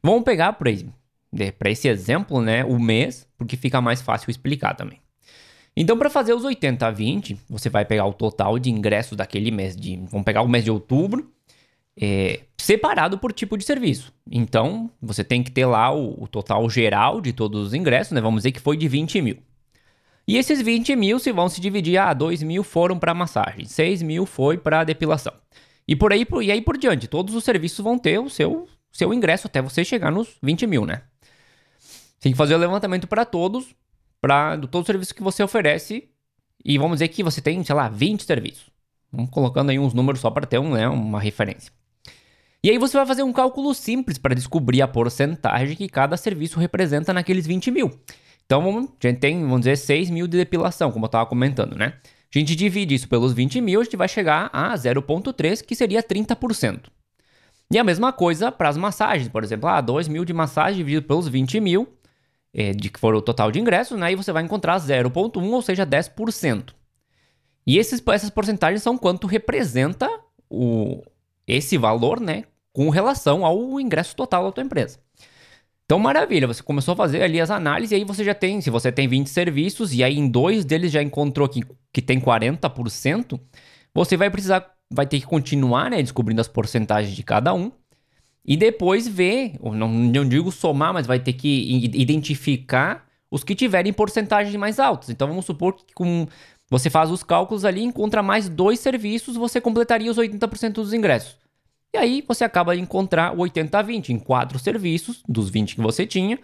Vamos 0.00 0.22
pegar, 0.22 0.52
por 0.52 0.68
exemplo, 0.68 0.94
para 1.58 1.70
esse 1.70 1.88
exemplo, 1.88 2.40
né, 2.40 2.64
o 2.64 2.78
mês, 2.78 3.26
porque 3.38 3.56
fica 3.56 3.80
mais 3.80 4.02
fácil 4.02 4.30
explicar 4.30 4.74
também. 4.74 5.00
Então, 5.76 5.96
para 5.96 6.10
fazer 6.10 6.34
os 6.34 6.44
80 6.44 6.86
a 6.86 6.90
20, 6.90 7.38
você 7.48 7.70
vai 7.70 7.84
pegar 7.84 8.04
o 8.04 8.12
total 8.12 8.58
de 8.58 8.70
ingressos 8.70 9.16
daquele 9.16 9.50
mês 9.50 9.74
de. 9.74 9.96
Vamos 10.10 10.24
pegar 10.24 10.42
o 10.42 10.48
mês 10.48 10.64
de 10.64 10.70
outubro, 10.70 11.32
é, 11.98 12.40
separado 12.58 13.18
por 13.18 13.32
tipo 13.32 13.56
de 13.56 13.64
serviço. 13.64 14.12
Então, 14.30 14.90
você 15.00 15.24
tem 15.24 15.42
que 15.42 15.50
ter 15.50 15.64
lá 15.64 15.90
o, 15.94 16.24
o, 16.24 16.28
total 16.28 16.68
geral 16.68 17.20
de 17.22 17.32
todos 17.32 17.68
os 17.68 17.74
ingressos, 17.74 18.12
né? 18.12 18.20
Vamos 18.20 18.40
dizer 18.40 18.52
que 18.52 18.60
foi 18.60 18.76
de 18.76 18.86
20 18.86 19.22
mil. 19.22 19.38
E 20.28 20.36
esses 20.36 20.60
20 20.60 20.94
mil 20.94 21.18
se 21.18 21.32
vão 21.32 21.48
se 21.48 21.60
dividir, 21.60 21.96
ah, 21.96 22.12
2 22.12 22.42
mil 22.42 22.62
foram 22.62 22.98
para 22.98 23.14
massagem, 23.14 23.64
6 23.64 24.02
mil 24.02 24.26
foi 24.26 24.56
para 24.56 24.84
depilação. 24.84 25.32
E 25.88 25.96
por 25.96 26.12
aí, 26.12 26.24
e 26.42 26.52
aí 26.52 26.60
por 26.60 26.78
diante, 26.78 27.08
todos 27.08 27.34
os 27.34 27.42
serviços 27.42 27.82
vão 27.82 27.98
ter 27.98 28.18
o 28.20 28.28
seu, 28.28 28.68
seu 28.92 29.12
ingresso 29.12 29.46
até 29.46 29.60
você 29.60 29.84
chegar 29.84 30.12
nos 30.12 30.36
20 30.42 30.66
mil, 30.66 30.86
né? 30.86 31.02
Tem 32.22 32.30
que 32.30 32.38
fazer 32.38 32.54
o 32.54 32.58
levantamento 32.58 33.08
para 33.08 33.24
todos, 33.24 33.74
para 34.20 34.56
todo 34.56 34.84
o 34.84 34.86
serviço 34.86 35.12
que 35.12 35.24
você 35.24 35.42
oferece. 35.42 36.08
E 36.64 36.78
vamos 36.78 36.96
dizer 36.96 37.08
que 37.08 37.20
você 37.20 37.40
tem, 37.40 37.62
sei 37.64 37.74
lá, 37.74 37.88
20 37.88 38.22
serviços. 38.22 38.70
Vamos 39.10 39.28
colocando 39.28 39.70
aí 39.70 39.78
uns 39.78 39.92
números 39.92 40.20
só 40.20 40.30
para 40.30 40.46
ter 40.46 40.58
um, 40.58 40.70
né, 40.70 40.88
uma 40.88 41.20
referência. 41.20 41.72
E 42.62 42.70
aí 42.70 42.78
você 42.78 42.96
vai 42.96 43.04
fazer 43.04 43.24
um 43.24 43.32
cálculo 43.32 43.74
simples 43.74 44.18
para 44.18 44.36
descobrir 44.36 44.80
a 44.82 44.86
porcentagem 44.86 45.74
que 45.74 45.88
cada 45.88 46.16
serviço 46.16 46.60
representa 46.60 47.12
naqueles 47.12 47.44
20 47.44 47.72
mil. 47.72 47.90
Então 48.46 48.78
a 48.78 49.06
gente 49.08 49.18
tem, 49.18 49.40
vamos 49.42 49.62
dizer, 49.62 49.76
6 49.76 50.08
mil 50.10 50.28
de 50.28 50.38
depilação, 50.38 50.92
como 50.92 51.06
eu 51.06 51.08
estava 51.08 51.26
comentando, 51.26 51.74
né? 51.74 51.94
A 52.32 52.38
gente 52.38 52.54
divide 52.54 52.94
isso 52.94 53.08
pelos 53.08 53.32
20 53.32 53.60
mil, 53.60 53.80
a 53.80 53.84
gente 53.84 53.96
vai 53.96 54.06
chegar 54.06 54.48
a 54.52 54.72
0,3, 54.74 55.60
que 55.60 55.74
seria 55.74 56.00
30%. 56.00 56.84
E 57.68 57.78
a 57.78 57.82
mesma 57.84 58.12
coisa 58.12 58.52
para 58.52 58.68
as 58.68 58.76
massagens, 58.76 59.28
por 59.28 59.42
exemplo, 59.42 59.68
ah, 59.68 59.80
2 59.80 60.06
mil 60.06 60.24
de 60.24 60.32
massagem 60.32 60.78
dividido 60.78 61.04
pelos 61.04 61.26
20 61.26 61.60
mil, 61.60 61.88
é, 62.54 62.72
de 62.72 62.90
que 62.90 63.00
for 63.00 63.14
o 63.14 63.22
total 63.22 63.50
de 63.50 63.58
ingressos, 63.58 63.98
né? 63.98 64.12
E 64.12 64.16
você 64.16 64.32
vai 64.32 64.42
encontrar 64.42 64.78
0,1, 64.78 65.50
ou 65.50 65.62
seja, 65.62 65.86
10%. 65.86 66.74
E 67.66 67.78
esses, 67.78 68.02
essas 68.08 68.30
porcentagens 68.30 68.82
são 68.82 68.98
quanto 68.98 69.26
representa 69.26 70.08
o, 70.50 71.02
esse 71.46 71.78
valor, 71.78 72.20
né? 72.20 72.44
Com 72.72 72.90
relação 72.90 73.44
ao 73.44 73.80
ingresso 73.80 74.14
total 74.16 74.44
da 74.44 74.52
tua 74.52 74.64
empresa. 74.64 74.98
Então, 75.84 75.98
maravilha, 75.98 76.46
você 76.46 76.62
começou 76.62 76.92
a 76.92 76.96
fazer 76.96 77.22
ali 77.22 77.40
as 77.40 77.50
análises 77.50 77.92
e 77.92 77.96
aí 77.96 78.04
você 78.04 78.24
já 78.24 78.34
tem, 78.34 78.60
se 78.60 78.70
você 78.70 78.90
tem 78.90 79.06
20 79.06 79.26
serviços 79.28 79.92
e 79.92 80.02
aí 80.02 80.16
em 80.16 80.28
dois 80.28 80.64
deles 80.64 80.90
já 80.90 81.02
encontrou 81.02 81.48
que, 81.48 81.62
que 81.92 82.00
tem 82.00 82.18
40%, 82.18 83.38
você 83.94 84.16
vai 84.16 84.30
precisar, 84.30 84.72
vai 84.90 85.06
ter 85.06 85.20
que 85.20 85.26
continuar, 85.26 85.90
né, 85.90 86.00
descobrindo 86.00 86.40
as 86.40 86.48
porcentagens 86.48 87.14
de 87.14 87.22
cada 87.22 87.52
um 87.52 87.70
e 88.44 88.56
depois 88.56 89.06
ver, 89.06 89.54
não, 89.62 89.88
não 89.88 90.28
digo 90.28 90.50
somar, 90.50 90.92
mas 90.92 91.06
vai 91.06 91.20
ter 91.20 91.32
que 91.32 91.90
identificar 91.94 93.06
os 93.30 93.44
que 93.44 93.54
tiverem 93.54 93.92
porcentagens 93.92 94.54
mais 94.56 94.78
altas. 94.78 95.10
Então 95.10 95.28
vamos 95.28 95.44
supor 95.44 95.74
que 95.74 95.94
com 95.94 96.26
você 96.68 96.88
faz 96.88 97.10
os 97.10 97.22
cálculos 97.22 97.64
ali, 97.64 97.82
encontra 97.82 98.22
mais 98.22 98.48
dois 98.48 98.80
serviços, 98.80 99.36
você 99.36 99.60
completaria 99.60 100.10
os 100.10 100.16
80% 100.16 100.72
dos 100.72 100.92
ingressos. 100.92 101.36
E 101.94 101.98
aí 101.98 102.24
você 102.26 102.44
acaba 102.44 102.74
de 102.74 102.80
encontrar 102.80 103.32
o 103.32 103.42
80-20 103.42 104.08
em 104.08 104.18
quatro 104.18 104.58
serviços, 104.58 105.22
dos 105.28 105.50
20 105.50 105.76
que 105.76 105.82
você 105.82 106.06
tinha, 106.06 106.38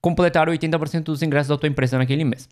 completar 0.00 0.48
80% 0.48 1.02
dos 1.02 1.22
ingressos 1.22 1.48
da 1.48 1.58
tua 1.58 1.68
empresa 1.68 1.98
naquele 1.98 2.24
mês. 2.24 2.48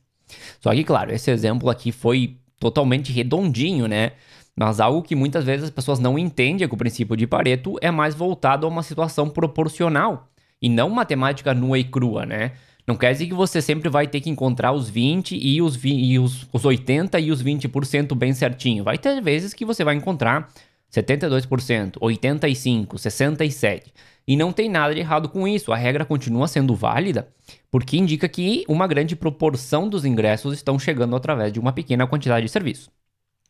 Só 0.61 0.73
que, 0.75 0.85
claro, 0.85 1.12
esse 1.12 1.30
exemplo 1.30 1.71
aqui 1.71 1.90
foi 1.90 2.37
totalmente 2.59 3.11
redondinho, 3.12 3.87
né? 3.87 4.12
Mas 4.56 4.80
algo 4.80 5.02
que 5.02 5.16
muitas 5.16 5.44
vezes 5.44 5.64
as 5.64 5.71
pessoas 5.71 5.99
não 5.99 6.18
entendem 6.18 6.64
é 6.64 6.68
que 6.68 6.75
o 6.75 6.78
princípio 6.78 7.16
de 7.16 7.26
Pareto 7.26 7.76
é 7.80 7.90
mais 7.90 8.14
voltado 8.14 8.66
a 8.66 8.68
uma 8.68 8.82
situação 8.82 9.28
proporcional 9.28 10.28
e 10.61 10.68
não 10.68 10.90
matemática 10.90 11.54
nua 11.54 11.78
e 11.78 11.85
crua, 11.85 12.26
né? 12.26 12.52
Não 12.87 12.97
quer 12.97 13.12
dizer 13.12 13.26
que 13.26 13.35
você 13.35 13.62
sempre 13.62 13.88
vai 13.88 14.06
ter 14.06 14.21
que 14.21 14.28
encontrar 14.28 14.73
os 14.73 14.90
20 14.90 15.37
e 15.37 15.62
os, 15.62 15.78
e 15.85 16.18
os, 16.18 16.47
os 16.52 16.64
80 16.64 17.18
e 17.21 17.30
os 17.30 17.42
20% 17.42 18.14
bem 18.14 18.32
certinho. 18.32 18.82
Vai 18.82 18.99
ter 18.99 19.21
vezes 19.23 19.54
que 19.54 19.64
você 19.64 19.85
vai 19.85 19.94
encontrar 19.94 20.52
72%, 20.92 21.92
85%, 21.99 22.87
67%. 22.88 23.82
E 24.26 24.37
não 24.37 24.52
tem 24.52 24.68
nada 24.68 24.94
de 24.94 25.00
errado 25.00 25.28
com 25.28 25.47
isso. 25.49 25.73
A 25.73 25.76
regra 25.76 26.04
continua 26.04 26.47
sendo 26.47 26.75
válida, 26.75 27.28
porque 27.71 27.97
indica 27.97 28.28
que 28.28 28.64
uma 28.68 28.87
grande 28.87 29.16
proporção 29.16 29.88
dos 29.88 30.04
ingressos 30.04 30.54
estão 30.54 30.78
chegando 30.78 31.16
através 31.16 31.52
de 31.52 31.59
uma 31.59 31.73
pequena 31.73 32.06
quantidade 32.06 32.47
de 32.47 32.52
serviço. 32.52 32.90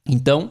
Então, 0.07 0.51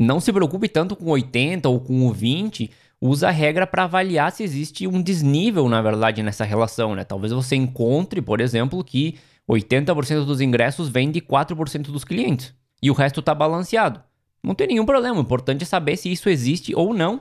não 0.00 0.18
se 0.18 0.32
preocupe 0.32 0.66
tanto 0.66 0.96
com 0.96 1.10
80 1.10 1.68
ou 1.68 1.78
com 1.78 2.06
o 2.06 2.12
20, 2.12 2.70
usa 2.98 3.28
a 3.28 3.30
regra 3.30 3.66
para 3.66 3.84
avaliar 3.84 4.32
se 4.32 4.42
existe 4.42 4.86
um 4.86 5.02
desnível, 5.02 5.68
na 5.68 5.82
verdade, 5.82 6.22
nessa 6.22 6.42
relação, 6.42 6.94
né? 6.94 7.04
Talvez 7.04 7.34
você 7.34 7.54
encontre, 7.54 8.22
por 8.22 8.40
exemplo, 8.40 8.82
que 8.82 9.18
80% 9.46 10.24
dos 10.24 10.40
ingressos 10.40 10.88
vem 10.88 11.10
de 11.10 11.20
4% 11.20 11.90
dos 11.90 12.02
clientes 12.02 12.54
e 12.82 12.90
o 12.90 12.94
resto 12.94 13.20
está 13.20 13.34
balanceado. 13.34 14.02
Não 14.42 14.54
tem 14.54 14.68
nenhum 14.68 14.86
problema, 14.86 15.18
o 15.18 15.20
importante 15.20 15.64
é 15.64 15.66
saber 15.66 15.98
se 15.98 16.10
isso 16.10 16.30
existe 16.30 16.74
ou 16.74 16.94
não 16.94 17.20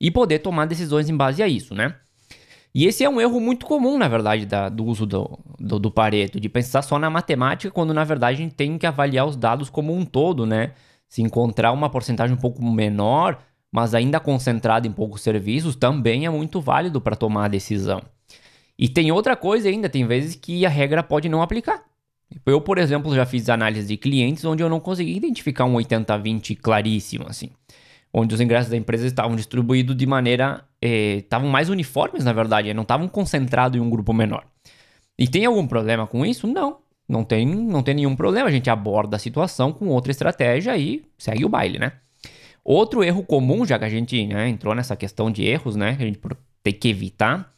e 0.00 0.08
poder 0.08 0.38
tomar 0.38 0.66
decisões 0.66 1.08
em 1.08 1.16
base 1.16 1.42
a 1.42 1.48
isso, 1.48 1.74
né? 1.74 1.96
E 2.72 2.86
esse 2.86 3.02
é 3.02 3.10
um 3.10 3.20
erro 3.20 3.40
muito 3.40 3.66
comum, 3.66 3.98
na 3.98 4.06
verdade, 4.06 4.46
da, 4.46 4.68
do 4.68 4.84
uso 4.84 5.04
do, 5.04 5.36
do, 5.58 5.80
do, 5.80 5.90
Pareto, 5.90 6.38
de 6.38 6.48
pensar 6.48 6.82
só 6.82 6.96
na 6.96 7.10
matemática, 7.10 7.72
quando 7.72 7.92
na 7.92 8.04
verdade 8.04 8.40
a 8.40 8.44
gente 8.44 8.54
tem 8.54 8.78
que 8.78 8.86
avaliar 8.86 9.26
os 9.26 9.34
dados 9.34 9.68
como 9.68 9.92
um 9.92 10.04
todo, 10.04 10.46
né? 10.46 10.72
Se 11.10 11.20
encontrar 11.20 11.72
uma 11.72 11.90
porcentagem 11.90 12.34
um 12.34 12.40
pouco 12.40 12.64
menor, 12.64 13.38
mas 13.70 13.94
ainda 13.94 14.18
concentrada 14.18 14.88
em 14.88 14.92
poucos 14.92 15.20
serviços, 15.20 15.76
também 15.76 16.24
é 16.24 16.30
muito 16.30 16.58
válido 16.58 17.02
para 17.02 17.14
tomar 17.14 17.44
a 17.44 17.48
decisão. 17.48 18.00
E 18.78 18.88
tem 18.88 19.12
outra 19.12 19.36
coisa 19.36 19.68
ainda, 19.68 19.90
tem 19.90 20.06
vezes 20.06 20.34
que 20.34 20.64
a 20.64 20.70
regra 20.70 21.02
pode 21.02 21.28
não 21.28 21.42
aplicar. 21.42 21.84
Eu, 22.46 22.62
por 22.62 22.78
exemplo, 22.78 23.14
já 23.14 23.26
fiz 23.26 23.50
análise 23.50 23.86
de 23.86 23.98
clientes 23.98 24.44
onde 24.46 24.62
eu 24.62 24.70
não 24.70 24.80
consegui 24.80 25.14
identificar 25.14 25.66
um 25.66 25.74
80-20 25.74 26.56
claríssimo, 26.56 27.26
assim 27.28 27.50
onde 28.12 28.34
os 28.34 28.40
ingressos 28.40 28.70
da 28.70 28.76
empresa 28.76 29.06
estavam 29.06 29.36
distribuídos 29.36 29.96
de 29.96 30.06
maneira. 30.06 30.64
Eh, 30.82 31.18
estavam 31.18 31.48
mais 31.48 31.68
uniformes, 31.68 32.24
na 32.24 32.32
verdade, 32.32 32.72
não 32.74 32.82
estavam 32.82 33.08
concentrados 33.08 33.78
em 33.78 33.82
um 33.82 33.90
grupo 33.90 34.12
menor. 34.12 34.44
E 35.18 35.28
tem 35.28 35.44
algum 35.44 35.66
problema 35.66 36.06
com 36.06 36.24
isso? 36.24 36.46
Não. 36.46 36.78
Não 37.10 37.24
tem, 37.24 37.44
não 37.44 37.82
tem 37.82 37.94
nenhum 37.94 38.14
problema. 38.14 38.48
A 38.48 38.52
gente 38.52 38.70
aborda 38.70 39.16
a 39.16 39.18
situação 39.18 39.72
com 39.72 39.88
outra 39.88 40.12
estratégia 40.12 40.76
e 40.78 41.02
segue 41.18 41.44
o 41.44 41.48
baile, 41.48 41.76
né? 41.76 41.92
Outro 42.64 43.02
erro 43.02 43.24
comum, 43.24 43.66
já 43.66 43.78
que 43.78 43.84
a 43.84 43.88
gente 43.88 44.24
né, 44.28 44.48
entrou 44.48 44.76
nessa 44.76 44.94
questão 44.94 45.28
de 45.28 45.44
erros, 45.44 45.74
né? 45.74 45.96
Que 45.96 46.04
a 46.04 46.06
gente 46.06 46.20
tem 46.62 46.72
que 46.72 46.88
evitar, 46.88 47.52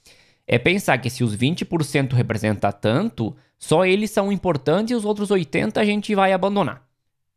é 0.46 0.58
pensar 0.58 0.96
que 0.96 1.10
se 1.10 1.22
os 1.22 1.36
20% 1.36 2.14
representa 2.14 2.72
tanto, 2.72 3.36
só 3.58 3.84
eles 3.84 4.10
são 4.10 4.32
importantes 4.32 4.92
e 4.92 4.94
os 4.94 5.04
outros 5.04 5.28
80% 5.28 5.76
a 5.76 5.84
gente 5.84 6.14
vai 6.14 6.32
abandonar. 6.32 6.86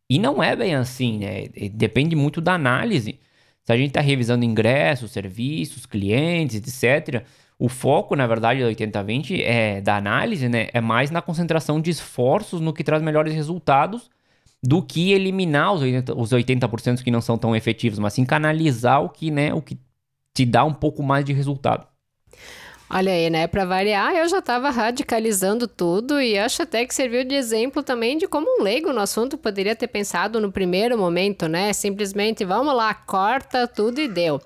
E 0.09 0.17
não 0.17 0.41
é 0.41 0.55
bem 0.55 0.73
assim, 0.73 1.19
né? 1.19 1.47
Depende 1.73 2.15
muito 2.15 2.39
da 2.39 2.53
análise. 2.53 3.19
Se 3.63 3.73
a 3.73 3.77
gente 3.77 3.89
está 3.89 3.99
revisando 3.99 4.45
ingressos, 4.45 5.11
serviços, 5.11 5.85
clientes, 5.85 6.55
etc., 6.55 7.25
o 7.57 7.69
foco, 7.69 8.15
na 8.15 8.27
verdade, 8.27 8.61
da 8.61 8.67
80-20 8.67 9.41
é 9.41 9.79
da 9.81 9.95
análise, 9.95 10.49
né? 10.49 10.67
É 10.73 10.81
mais 10.81 11.09
na 11.09 11.21
concentração 11.21 11.79
de 11.79 11.89
esforços 11.89 12.59
no 12.59 12.73
que 12.73 12.83
traz 12.83 13.01
melhores 13.01 13.33
resultados 13.33 14.09
do 14.61 14.81
que 14.81 15.13
eliminar 15.13 15.73
os 15.73 15.81
80%, 15.81 16.13
os 16.17 16.33
80 16.33 16.69
que 17.03 17.11
não 17.11 17.21
são 17.21 17.37
tão 17.37 17.55
efetivos, 17.55 17.99
mas 17.99 18.13
sim 18.13 18.25
canalizar 18.25 19.01
o 19.03 19.09
que, 19.09 19.29
né, 19.29 19.53
o 19.53 19.61
que 19.61 19.77
te 20.33 20.45
dá 20.45 20.63
um 20.63 20.73
pouco 20.73 21.03
mais 21.03 21.23
de 21.23 21.33
resultado. 21.33 21.87
Olha 22.87 23.11
aí, 23.11 23.31
né? 23.31 23.47
Para 23.47 23.65
variar, 23.65 24.15
eu 24.15 24.27
já 24.27 24.37
estava 24.37 24.69
radicalizando 24.69 25.67
tudo 25.67 26.21
e 26.21 26.37
acho 26.37 26.61
até 26.61 26.85
que 26.85 26.93
serviu 26.93 27.23
de 27.23 27.33
exemplo 27.33 27.81
também 27.81 28.15
de 28.15 28.27
como 28.27 28.59
um 28.59 28.63
leigo 28.63 28.93
no 28.93 29.01
assunto 29.01 29.39
poderia 29.39 29.75
ter 29.75 29.87
pensado 29.87 30.39
no 30.39 30.51
primeiro 30.51 30.95
momento, 30.95 31.47
né? 31.47 31.73
Simplesmente 31.73 32.45
vamos 32.45 32.75
lá, 32.75 32.93
corta 32.93 33.67
tudo 33.67 33.99
e 33.99 34.07
deu. 34.07 34.39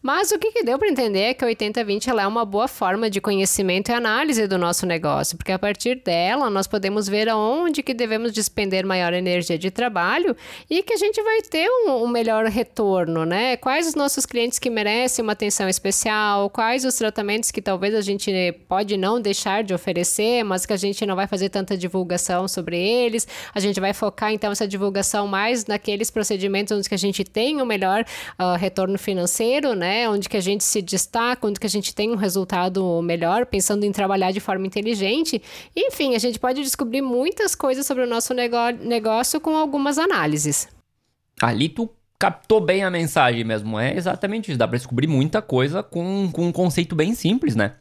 Mas 0.00 0.32
o 0.32 0.38
que, 0.38 0.50
que 0.50 0.64
deu 0.64 0.78
para 0.78 0.88
entender 0.88 1.20
é 1.20 1.34
que 1.34 1.44
80-20 1.44 2.18
é 2.18 2.26
uma 2.26 2.44
boa 2.44 2.66
forma 2.66 3.08
de 3.08 3.20
conhecimento 3.20 3.90
e 3.90 3.94
análise 3.94 4.48
do 4.48 4.58
nosso 4.58 4.84
negócio, 4.84 5.36
porque 5.36 5.52
a 5.52 5.58
partir 5.58 6.02
dela 6.02 6.50
nós 6.50 6.66
podemos 6.66 7.06
ver 7.06 7.28
aonde 7.28 7.84
que 7.84 7.94
devemos 7.94 8.32
despender 8.32 8.84
maior 8.84 9.12
energia 9.12 9.56
de 9.56 9.70
trabalho 9.70 10.34
e 10.68 10.82
que 10.82 10.94
a 10.94 10.96
gente 10.96 11.22
vai 11.22 11.40
ter 11.42 11.68
um, 11.68 12.02
um 12.02 12.08
melhor 12.08 12.46
retorno, 12.46 13.24
né? 13.24 13.56
Quais 13.58 13.86
os 13.86 13.94
nossos 13.94 14.26
clientes 14.26 14.58
que 14.58 14.70
merecem 14.70 15.22
uma 15.22 15.34
atenção 15.34 15.68
especial, 15.68 16.50
quais 16.50 16.84
os 16.84 16.96
tratamentos 16.96 17.52
que 17.52 17.62
talvez 17.62 17.81
a 17.90 18.00
gente 18.00 18.30
pode 18.68 18.96
não 18.96 19.20
deixar 19.20 19.62
de 19.64 19.74
oferecer, 19.74 20.44
mas 20.44 20.64
que 20.64 20.72
a 20.72 20.76
gente 20.76 21.04
não 21.04 21.16
vai 21.16 21.26
fazer 21.26 21.48
tanta 21.48 21.76
divulgação 21.76 22.46
sobre 22.46 22.78
eles. 22.78 23.26
A 23.54 23.60
gente 23.60 23.80
vai 23.80 23.92
focar 23.92 24.32
então 24.32 24.52
essa 24.52 24.66
divulgação 24.66 25.26
mais 25.26 25.66
naqueles 25.66 26.10
procedimentos 26.10 26.76
onde 26.76 26.88
que 26.88 26.94
a 26.94 26.98
gente 26.98 27.24
tem 27.24 27.60
o 27.60 27.66
melhor 27.66 28.04
uh, 28.38 28.56
retorno 28.56 28.98
financeiro, 28.98 29.74
né? 29.74 30.08
Onde 30.08 30.28
que 30.28 30.36
a 30.36 30.40
gente 30.40 30.64
se 30.64 30.80
destaca, 30.80 31.46
onde 31.46 31.58
que 31.58 31.66
a 31.66 31.70
gente 31.70 31.94
tem 31.94 32.10
um 32.10 32.16
resultado 32.16 33.02
melhor, 33.02 33.46
pensando 33.46 33.84
em 33.84 33.92
trabalhar 33.92 34.30
de 34.30 34.40
forma 34.40 34.66
inteligente. 34.66 35.42
Enfim, 35.76 36.14
a 36.14 36.18
gente 36.18 36.38
pode 36.38 36.62
descobrir 36.62 37.02
muitas 37.02 37.54
coisas 37.54 37.86
sobre 37.86 38.04
o 38.04 38.06
nosso 38.06 38.32
negócio 38.34 39.40
com 39.40 39.56
algumas 39.56 39.98
análises. 39.98 40.68
Ali 41.40 41.68
tu 41.68 41.90
captou 42.22 42.60
bem 42.60 42.84
a 42.84 42.90
mensagem 42.90 43.42
mesmo. 43.42 43.80
É 43.80 43.96
exatamente 43.96 44.48
isso. 44.48 44.58
Dá 44.58 44.68
para 44.68 44.76
descobrir 44.76 45.08
muita 45.08 45.42
coisa 45.42 45.82
com, 45.82 46.30
com 46.30 46.46
um 46.46 46.52
conceito 46.52 46.94
bem 46.94 47.16
simples, 47.16 47.56
né? 47.56 47.72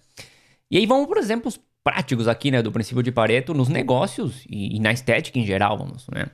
E 0.72 0.78
aí 0.78 0.88
vamos 0.88 1.06
por 1.06 1.18
exemplos 1.18 1.60
práticos 1.84 2.28
aqui, 2.28 2.50
né? 2.50 2.60
Do 2.64 2.72
princípio 2.72 3.04
de 3.04 3.12
Pareto 3.12 3.54
nos 3.54 3.70
negócios 3.70 4.44
e, 4.50 4.78
e 4.78 4.80
na 4.80 4.92
estética 4.92 5.38
em 5.38 5.46
geral, 5.46 5.78
vamos, 5.78 6.08
né? 6.12 6.26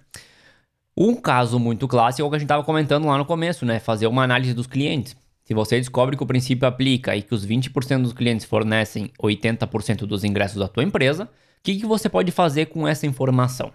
Um 0.96 1.16
caso 1.16 1.60
muito 1.60 1.86
clássico 1.86 2.22
é 2.22 2.26
o 2.26 2.30
que 2.30 2.38
a 2.38 2.40
gente 2.40 2.46
estava 2.46 2.64
comentando 2.64 3.08
lá 3.08 3.18
no 3.18 3.26
começo, 3.26 3.66
né? 3.66 3.78
Fazer 3.78 4.08
uma 4.08 4.24
análise 4.24 4.54
dos 4.54 4.68
clientes. 4.68 5.14
Se 5.44 5.54
você 5.54 5.78
descobre 5.78 6.16
que 6.16 6.24
o 6.24 6.28
princípio 6.28 6.66
aplica 6.66 7.14
e 7.14 7.22
que 7.22 7.36
os 7.36 7.46
20% 7.46 8.04
dos 8.04 8.14
clientes 8.14 8.46
fornecem 8.46 9.12
80% 9.22 10.06
dos 10.06 10.24
ingressos 10.24 10.60
da 10.60 10.70
tua 10.70 10.84
empresa, 10.84 11.26
o 11.26 11.30
que, 11.62 11.76
que 11.76 11.86
você 11.86 12.08
pode 12.08 12.32
fazer 12.32 12.68
com 12.68 12.88
essa 12.88 13.06
informação? 13.06 13.74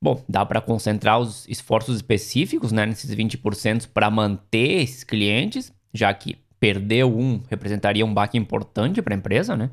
Bom, 0.00 0.22
dá 0.28 0.46
para 0.46 0.60
concentrar 0.60 1.18
os 1.18 1.46
esforços 1.48 1.96
específicos 1.96 2.70
né, 2.70 2.86
nesses 2.86 3.12
20% 3.12 3.88
para 3.88 4.10
manter 4.10 4.82
esses 4.82 5.02
clientes, 5.02 5.72
já 5.92 6.12
que 6.14 6.36
perder 6.60 7.04
um 7.04 7.42
representaria 7.48 8.06
um 8.06 8.14
baque 8.14 8.38
importante 8.38 9.02
para 9.02 9.14
a 9.14 9.18
empresa, 9.18 9.56
né? 9.56 9.70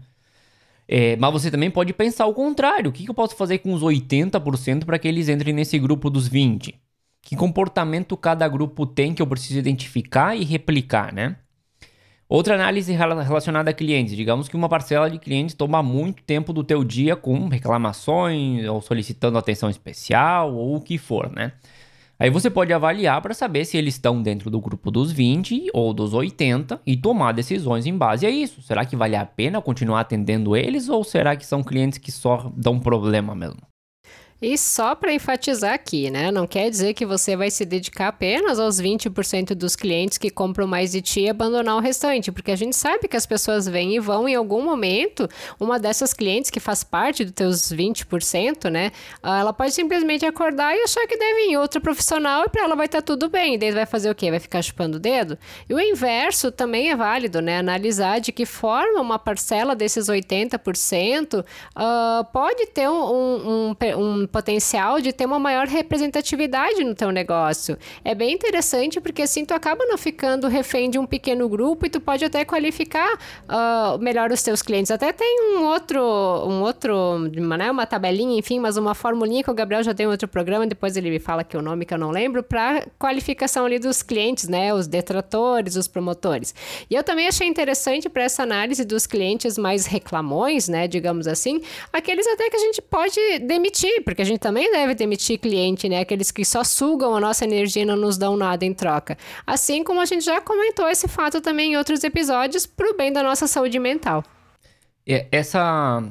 É, 0.88 1.16
mas 1.16 1.32
você 1.32 1.50
também 1.50 1.72
pode 1.72 1.94
pensar 1.94 2.28
o 2.28 2.34
contrário. 2.34 2.90
O 2.90 2.94
que, 2.94 3.04
que 3.04 3.10
eu 3.10 3.16
posso 3.16 3.36
fazer 3.36 3.60
com 3.60 3.74
os 3.74 3.82
80% 3.82 4.86
para 4.86 5.00
que 5.00 5.08
eles 5.08 5.30
entrem 5.30 5.54
nesse 5.54 5.80
grupo 5.80 6.10
dos 6.10 6.30
20%? 6.30 6.76
que 7.26 7.36
comportamento 7.36 8.16
cada 8.16 8.48
grupo 8.48 8.86
tem 8.86 9.12
que 9.12 9.20
eu 9.20 9.26
preciso 9.26 9.58
identificar 9.58 10.36
e 10.36 10.44
replicar, 10.44 11.12
né? 11.12 11.38
Outra 12.28 12.56
análise 12.56 12.92
relacionada 12.92 13.70
a 13.70 13.74
clientes. 13.74 14.16
Digamos 14.16 14.48
que 14.48 14.56
uma 14.56 14.68
parcela 14.68 15.10
de 15.10 15.20
clientes 15.20 15.54
toma 15.54 15.84
muito 15.84 16.24
tempo 16.24 16.52
do 16.52 16.64
teu 16.64 16.84
dia 16.84 17.16
com 17.16 17.48
reclamações 17.48 18.68
ou 18.68 18.82
solicitando 18.82 19.38
atenção 19.38 19.70
especial 19.70 20.54
ou 20.54 20.76
o 20.76 20.82
que 20.82 20.98
for, 20.98 21.32
né? 21.32 21.52
Aí 22.18 22.30
você 22.30 22.50
pode 22.50 22.72
avaliar 22.72 23.22
para 23.22 23.34
saber 23.34 23.66
se 23.66 23.78
eles 23.78 23.96
estão 23.96 24.24
dentro 24.24 24.50
do 24.50 24.60
grupo 24.60 24.90
dos 24.90 25.12
20 25.12 25.68
ou 25.74 25.94
dos 25.94 26.14
80 26.14 26.82
e 26.86 26.96
tomar 26.96 27.34
decisões 27.34 27.86
em 27.86 27.96
base 27.96 28.26
a 28.26 28.30
isso. 28.30 28.62
Será 28.62 28.86
que 28.86 28.96
vale 28.96 29.16
a 29.16 29.26
pena 29.26 29.62
continuar 29.62 30.00
atendendo 30.00 30.56
eles 30.56 30.88
ou 30.88 31.04
será 31.04 31.36
que 31.36 31.46
são 31.46 31.62
clientes 31.62 32.00
que 32.00 32.12
só 32.12 32.52
dão 32.56 32.80
problema 32.80 33.36
mesmo? 33.36 33.60
E 34.42 34.58
só 34.58 34.94
para 34.94 35.14
enfatizar 35.14 35.74
aqui, 35.74 36.12
né? 36.12 36.30
Não 36.30 36.46
quer 36.46 36.70
dizer 36.70 36.94
que 36.94 37.06
você 37.06 37.38
vai 37.38 37.50
se 37.50 37.64
dedicar 37.64 38.10
apenas 38.10 38.60
aos 38.60 38.82
20% 38.82 39.56
dos 39.56 39.78
clientes 39.78 40.18
que 40.18 40.30
compram 40.30 40.68
mais 40.68 40.92
de 40.92 41.02
ti 41.02 41.22
e 41.22 41.30
abandonar 41.30 41.78
o 41.78 41.80
restante, 41.80 42.34
porque 42.34 42.52
a 42.52 42.56
gente 42.56 42.76
sabe 42.76 43.08
que 43.08 43.16
as 43.16 43.26
pessoas 43.26 43.66
vêm 43.66 43.96
e 43.96 44.00
vão 44.00 44.28
em 44.28 44.36
algum 44.36 44.62
momento, 44.62 45.30
uma 45.58 45.80
dessas 45.80 46.14
clientes 46.14 46.52
que 46.52 46.60
faz 46.60 46.84
parte 46.84 47.24
dos 47.24 47.34
teus 47.34 47.72
20%, 47.72 48.70
né? 48.70 48.92
Ah, 49.24 49.40
ela 49.40 49.54
pode 49.54 49.72
simplesmente 49.72 50.26
acordar 50.26 50.76
e 50.76 50.84
achar 50.84 51.08
que 51.08 51.18
deve 51.18 51.52
ir 51.52 51.58
outro 51.58 51.80
profissional 51.80 52.44
e 52.46 52.50
para 52.50 52.66
ela 52.66 52.76
vai 52.76 52.88
estar 52.88 53.02
tá 53.02 53.06
tudo 53.06 53.30
bem. 53.30 53.56
E 53.56 53.58
daí 53.58 53.72
vai 53.72 53.86
fazer 53.86 54.10
o 54.10 54.16
quê? 54.16 54.30
Vai 54.30 54.40
ficar 54.42 54.62
chupando 54.62 54.98
o 54.98 55.00
dedo? 55.00 55.38
E 55.70 55.74
o 55.74 55.80
inverso 55.80 56.52
também 56.52 56.92
é 56.92 56.96
válido, 56.96 57.42
né? 57.42 57.60
Analisar 57.60 58.20
de 58.20 58.34
que 58.34 58.46
forma 58.46 59.00
uma 59.00 59.18
parcela 59.18 59.74
desses 59.74 60.08
80% 60.08 61.40
uh, 61.40 62.26
pode 62.34 62.66
ter 62.68 62.90
um, 62.90 63.72
um, 63.72 63.76
um 63.98 64.25
potencial 64.28 65.00
de 65.02 65.12
ter 65.12 65.26
uma 65.26 65.40
maior 65.40 65.68
representatividade 65.68 66.84
no 66.84 66.96
teu 66.96 67.12
negócio. 67.12 67.78
É 68.04 68.16
bem 68.16 68.34
interessante 68.34 69.00
porque 69.00 69.22
assim 69.22 69.46
tu 69.46 69.54
acaba 69.54 69.86
não 69.86 69.98
ficando 69.98 70.48
refém 70.48 70.90
de 70.90 71.00
um 71.00 71.06
pequeno 71.06 71.48
grupo 71.50 71.86
e 71.86 71.90
tu 71.90 72.00
pode 72.00 72.24
até 72.24 72.46
qualificar 72.46 73.14
uh, 73.16 73.98
melhor 74.00 74.32
os 74.32 74.42
teus 74.42 74.62
clientes. 74.62 74.92
Até 74.92 75.12
tem 75.12 75.56
um 75.56 75.64
outro, 75.66 76.00
um 76.02 76.62
outro, 76.62 77.20
né, 77.20 77.72
uma 77.72 77.86
tabelinha, 77.86 78.38
enfim, 78.38 78.60
mas 78.60 78.78
uma 78.78 78.94
formulinha 78.94 79.44
que 79.44 79.52
o 79.52 79.54
Gabriel 79.54 79.84
já 79.84 79.94
tem 79.94 80.06
em 80.06 80.10
outro 80.10 80.28
programa, 80.28 80.66
depois 80.68 80.96
ele 80.98 81.10
me 81.10 81.20
fala 81.20 81.44
que 81.44 81.58
o 81.58 81.62
nome 81.62 81.86
que 81.86 81.94
eu 81.94 81.98
não 81.98 82.12
lembro, 82.12 82.44
para 82.44 82.86
qualificação 83.00 83.66
ali 83.66 83.80
dos 83.80 84.02
clientes, 84.02 84.48
né, 84.48 84.74
os 84.74 84.88
detratores, 84.88 85.76
os 85.76 85.88
promotores. 85.88 86.54
E 86.90 86.96
eu 86.96 87.04
também 87.04 87.28
achei 87.28 87.48
interessante 87.48 88.10
para 88.10 88.24
essa 88.24 88.44
análise 88.44 88.84
dos 88.86 89.06
clientes 89.06 89.58
mais 89.58 89.86
reclamões, 89.86 90.68
né, 90.68 90.88
digamos 90.88 91.28
assim, 91.28 91.62
aqueles 91.92 92.28
até 92.28 92.50
que 92.50 92.56
a 92.56 92.60
gente 92.60 92.82
pode 92.82 93.40
demitir, 93.40 94.04
porque 94.16 94.22
a 94.22 94.26
gente 94.26 94.40
também 94.40 94.72
deve 94.72 94.96
demitir 94.96 95.38
cliente, 95.38 95.90
né? 95.90 96.00
Aqueles 96.00 96.32
que 96.32 96.46
só 96.46 96.64
sugam 96.64 97.14
a 97.14 97.20
nossa 97.20 97.44
energia 97.44 97.84
e 97.84 97.86
não 97.86 97.98
nos 97.98 98.18
dão 98.18 98.38
nada 98.38 98.64
em 98.64 98.74
troca. 98.74 99.18
Assim 99.46 99.84
como 99.84 100.00
a 100.00 100.06
gente 100.06 100.24
já 100.24 100.40
comentou 100.40 100.88
esse 100.88 101.06
fato 101.06 101.42
também 101.42 101.74
em 101.74 101.76
outros 101.76 102.02
episódios, 102.02 102.66
para 102.66 102.90
o 102.90 102.96
bem 102.96 103.12
da 103.12 103.22
nossa 103.22 103.46
saúde 103.46 103.78
mental. 103.78 104.24
Essa, 105.06 106.02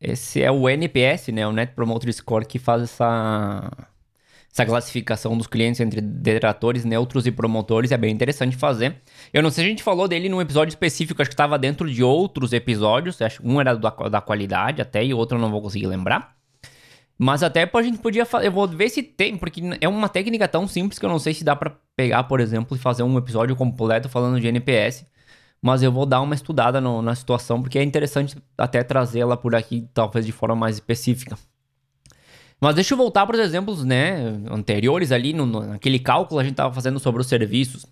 esse 0.00 0.42
é 0.42 0.50
o 0.50 0.66
NPS, 0.66 1.28
né? 1.28 1.46
O 1.46 1.52
Net 1.52 1.74
Promoter 1.74 2.10
Score 2.14 2.46
que 2.46 2.58
faz 2.58 2.84
essa, 2.84 3.70
essa 4.50 4.64
classificação 4.64 5.36
dos 5.36 5.46
clientes 5.46 5.82
entre 5.82 6.00
detratores, 6.00 6.82
neutros 6.82 7.26
e 7.26 7.30
promotores 7.30 7.92
é 7.92 7.98
bem 7.98 8.10
interessante 8.10 8.56
fazer. 8.56 8.96
Eu 9.34 9.42
não 9.42 9.50
sei 9.50 9.64
se 9.64 9.66
a 9.66 9.70
gente 9.70 9.82
falou 9.82 10.08
dele 10.08 10.30
num 10.30 10.40
episódio 10.40 10.70
específico, 10.70 11.20
acho 11.20 11.28
que 11.28 11.34
estava 11.34 11.58
dentro 11.58 11.92
de 11.92 12.02
outros 12.02 12.54
episódios. 12.54 13.20
Acho 13.20 13.46
um 13.46 13.60
era 13.60 13.76
da, 13.76 13.90
da 13.90 14.22
qualidade 14.22 14.80
até 14.80 15.04
e 15.04 15.12
outro 15.12 15.36
eu 15.36 15.42
não 15.42 15.50
vou 15.50 15.60
conseguir 15.60 15.88
lembrar. 15.88 16.34
Mas 17.18 17.42
até 17.42 17.70
a 17.72 17.82
gente 17.82 17.98
podia 17.98 18.26
fazer. 18.26 18.46
Eu 18.46 18.52
vou 18.52 18.66
ver 18.66 18.88
se 18.88 19.02
tem, 19.02 19.36
porque 19.36 19.62
é 19.80 19.88
uma 19.88 20.08
técnica 20.08 20.48
tão 20.48 20.66
simples 20.66 20.98
que 20.98 21.04
eu 21.04 21.10
não 21.10 21.18
sei 21.18 21.32
se 21.32 21.44
dá 21.44 21.54
para 21.54 21.76
pegar, 21.96 22.24
por 22.24 22.40
exemplo, 22.40 22.76
e 22.76 22.80
fazer 22.80 23.02
um 23.02 23.16
episódio 23.16 23.54
completo 23.54 24.08
falando 24.08 24.40
de 24.40 24.48
NPS. 24.48 25.06
Mas 25.62 25.82
eu 25.82 25.90
vou 25.90 26.04
dar 26.04 26.20
uma 26.20 26.34
estudada 26.34 26.80
no, 26.80 27.00
na 27.00 27.14
situação, 27.14 27.62
porque 27.62 27.78
é 27.78 27.82
interessante 27.82 28.36
até 28.58 28.82
trazê-la 28.82 29.36
por 29.36 29.54
aqui, 29.54 29.88
talvez 29.94 30.26
de 30.26 30.32
forma 30.32 30.54
mais 30.54 30.76
específica. 30.76 31.38
Mas 32.60 32.74
deixa 32.74 32.94
eu 32.94 32.98
voltar 32.98 33.26
para 33.26 33.36
os 33.36 33.42
exemplos 33.42 33.84
né, 33.84 34.40
anteriores 34.50 35.12
ali, 35.12 35.32
no, 35.32 35.46
naquele 35.46 35.98
cálculo 35.98 36.40
a 36.40 36.42
gente 36.42 36.52
estava 36.52 36.74
fazendo 36.74 36.98
sobre 36.98 37.20
os 37.20 37.26
serviços. 37.26 37.86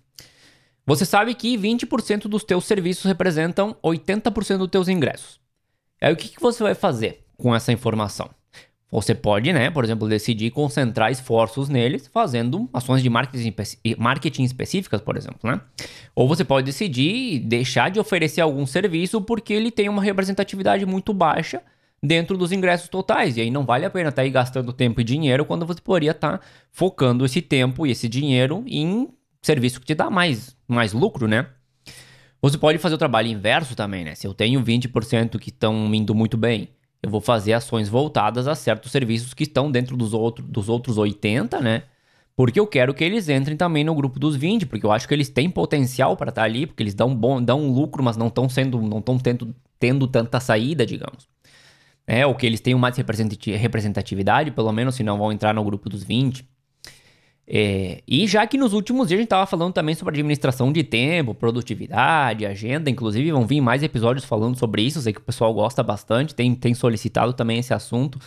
Você 0.85 1.05
sabe 1.05 1.33
que 1.33 1.57
20% 1.57 2.27
dos 2.27 2.43
teus 2.43 2.65
serviços 2.65 3.05
representam 3.05 3.75
80% 3.83 4.57
dos 4.57 4.69
teus 4.69 4.87
ingressos. 4.87 5.39
Aí 6.01 6.11
o 6.11 6.17
que, 6.17 6.27
que 6.27 6.41
você 6.41 6.61
vai 6.61 6.75
fazer 6.75 7.25
com 7.37 7.55
essa 7.55 7.71
informação? 7.71 8.29
Você 8.93 9.15
pode, 9.15 9.51
né, 9.51 9.71
por 9.71 9.83
exemplo, 9.83 10.07
decidir 10.07 10.51
concentrar 10.51 11.11
esforços 11.11 11.67
neles 11.67 12.05
fazendo 12.05 12.69
ações 12.71 13.01
de 13.01 13.09
marketing, 13.09 13.51
marketing 13.97 14.43
específicas, 14.43 15.01
por 15.01 15.17
exemplo, 15.17 15.39
né? 15.49 15.59
Ou 16.13 16.27
você 16.27 16.43
pode 16.43 16.67
decidir 16.67 17.39
deixar 17.39 17.89
de 17.89 17.99
oferecer 17.99 18.41
algum 18.41 18.67
serviço 18.67 19.19
porque 19.19 19.51
ele 19.51 19.71
tem 19.71 19.89
uma 19.89 19.99
representatividade 19.99 20.85
muito 20.85 21.11
baixa 21.11 21.63
dentro 22.03 22.37
dos 22.37 22.51
ingressos 22.51 22.87
totais. 22.87 23.35
E 23.35 23.41
aí 23.41 23.49
não 23.49 23.65
vale 23.65 23.83
a 23.83 23.89
pena 23.89 24.09
estar 24.09 24.17
tá 24.17 24.21
aí 24.21 24.29
gastando 24.29 24.71
tempo 24.71 25.01
e 25.01 25.03
dinheiro 25.03 25.43
quando 25.43 25.65
você 25.65 25.81
poderia 25.81 26.11
estar 26.11 26.37
tá 26.37 26.45
focando 26.71 27.25
esse 27.25 27.41
tempo 27.41 27.87
e 27.87 27.91
esse 27.91 28.07
dinheiro 28.07 28.63
em 28.67 29.09
serviço 29.41 29.79
que 29.79 29.87
te 29.87 29.95
dá 29.95 30.11
mais, 30.11 30.55
mais 30.67 30.93
lucro, 30.93 31.27
né? 31.27 31.47
Você 32.43 32.59
pode 32.59 32.77
fazer 32.77 32.93
o 32.93 32.99
trabalho 32.99 33.27
inverso 33.27 33.75
também, 33.75 34.03
né? 34.03 34.13
Se 34.13 34.27
eu 34.27 34.35
tenho 34.35 34.63
20% 34.63 35.39
que 35.39 35.49
estão 35.49 35.91
indo 35.95 36.13
muito 36.13 36.37
bem, 36.37 36.69
eu 37.03 37.09
vou 37.09 37.19
fazer 37.19 37.51
ações 37.51 37.89
voltadas 37.89 38.47
a 38.47 38.55
certos 38.55 38.89
serviços 38.89 39.33
que 39.33 39.43
estão 39.43 39.69
dentro 39.69 39.97
dos, 39.97 40.13
outro, 40.13 40.43
dos 40.43 40.69
outros 40.69 40.97
80, 40.97 41.59
né? 41.59 41.83
Porque 42.33 42.57
eu 42.57 42.65
quero 42.65 42.93
que 42.93 43.03
eles 43.03 43.27
entrem 43.27 43.57
também 43.57 43.83
no 43.83 43.93
grupo 43.93 44.17
dos 44.17 44.37
20, 44.37 44.65
porque 44.65 44.85
eu 44.85 44.91
acho 44.91 45.07
que 45.07 45.13
eles 45.13 45.29
têm 45.29 45.49
potencial 45.49 46.15
para 46.15 46.29
estar 46.29 46.41
tá 46.41 46.45
ali, 46.45 46.65
porque 46.65 46.81
eles 46.81 46.95
dão 46.95 47.13
bom, 47.13 47.43
dão 47.43 47.61
um 47.61 47.71
lucro, 47.71 48.01
mas 48.01 48.15
não 48.15 48.27
estão 48.27 48.47
sendo, 48.47 48.81
não 48.81 48.99
estão 48.99 49.19
tendo, 49.19 49.53
tendo 49.77 50.07
tanta 50.07 50.39
saída, 50.39 50.85
digamos. 50.85 51.27
É, 52.07 52.25
ou 52.25 52.33
que 52.33 52.45
eles 52.45 52.61
tenham 52.61 52.79
mais 52.79 52.95
representatividade, 52.97 54.51
pelo 54.51 54.71
menos, 54.71 54.95
se 54.95 55.03
não 55.03 55.17
vão 55.17 55.31
entrar 55.31 55.53
no 55.53 55.63
grupo 55.63 55.89
dos 55.89 56.03
20. 56.03 56.47
É, 57.45 58.01
e 58.07 58.25
já 58.25 58.47
que 58.47 58.57
nos 58.57 58.71
últimos 58.71 59.09
dias 59.09 59.17
a 59.17 59.21
gente 59.21 59.27
estava 59.27 59.45
falando 59.45 59.73
também 59.73 59.93
sobre 59.95 60.13
administração 60.13 60.71
de 60.71 60.83
tempo, 60.83 61.33
produtividade, 61.33 62.45
agenda, 62.45 62.89
inclusive 62.89 63.31
vão 63.31 63.45
vir 63.45 63.59
mais 63.59 63.83
episódios 63.83 64.23
falando 64.23 64.57
sobre 64.57 64.81
isso, 64.81 65.01
sei 65.01 65.11
que 65.11 65.19
o 65.19 65.23
pessoal 65.23 65.53
gosta 65.53 65.83
bastante, 65.83 66.33
tem, 66.33 66.55
tem 66.55 66.73
solicitado 66.73 67.33
também 67.33 67.59
esse 67.59 67.73
assunto. 67.73 68.17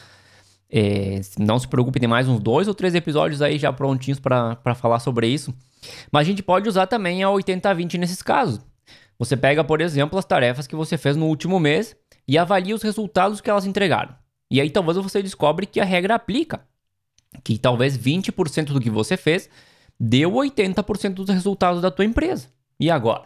É, 0.68 1.20
não 1.38 1.58
se 1.58 1.66
preocupe, 1.68 2.00
tem 2.00 2.08
mais 2.08 2.28
uns 2.28 2.40
dois 2.40 2.68
ou 2.68 2.74
três 2.74 2.94
episódios 2.94 3.40
aí 3.40 3.56
já 3.56 3.72
prontinhos 3.72 4.20
para 4.20 4.74
falar 4.74 4.98
sobre 4.98 5.28
isso. 5.28 5.54
Mas 6.10 6.26
a 6.26 6.30
gente 6.30 6.42
pode 6.42 6.68
usar 6.68 6.86
também 6.86 7.22
a 7.22 7.28
80-20 7.28 7.98
nesses 7.98 8.20
casos. 8.20 8.60
Você 9.18 9.36
pega, 9.36 9.64
por 9.64 9.80
exemplo, 9.80 10.18
as 10.18 10.24
tarefas 10.24 10.66
que 10.66 10.76
você 10.76 10.98
fez 10.98 11.16
no 11.16 11.26
último 11.26 11.58
mês 11.58 11.96
e 12.28 12.36
avalia 12.36 12.74
os 12.74 12.82
resultados 12.82 13.40
que 13.40 13.48
elas 13.48 13.64
entregaram. 13.64 14.14
E 14.50 14.60
aí 14.60 14.68
talvez 14.68 14.96
você 14.98 15.22
descobre 15.22 15.66
que 15.66 15.80
a 15.80 15.84
regra 15.84 16.16
aplica. 16.16 16.60
Que 17.42 17.58
talvez 17.58 17.96
20% 17.96 18.66
do 18.66 18.80
que 18.80 18.90
você 18.90 19.16
fez 19.16 19.48
deu 19.98 20.30
80% 20.32 21.14
dos 21.14 21.28
resultados 21.28 21.80
da 21.80 21.90
tua 21.90 22.04
empresa. 22.04 22.48
E 22.78 22.90
agora? 22.90 23.24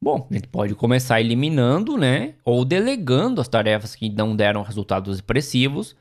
Bom, 0.00 0.26
a 0.30 0.34
gente 0.34 0.48
pode 0.48 0.74
começar 0.74 1.20
eliminando, 1.20 1.96
né? 1.96 2.34
Ou 2.44 2.64
delegando 2.64 3.40
as 3.40 3.48
tarefas 3.48 3.94
que 3.94 4.10
não 4.10 4.36
deram 4.36 4.62
resultados 4.62 5.16
expressivos. 5.16 5.96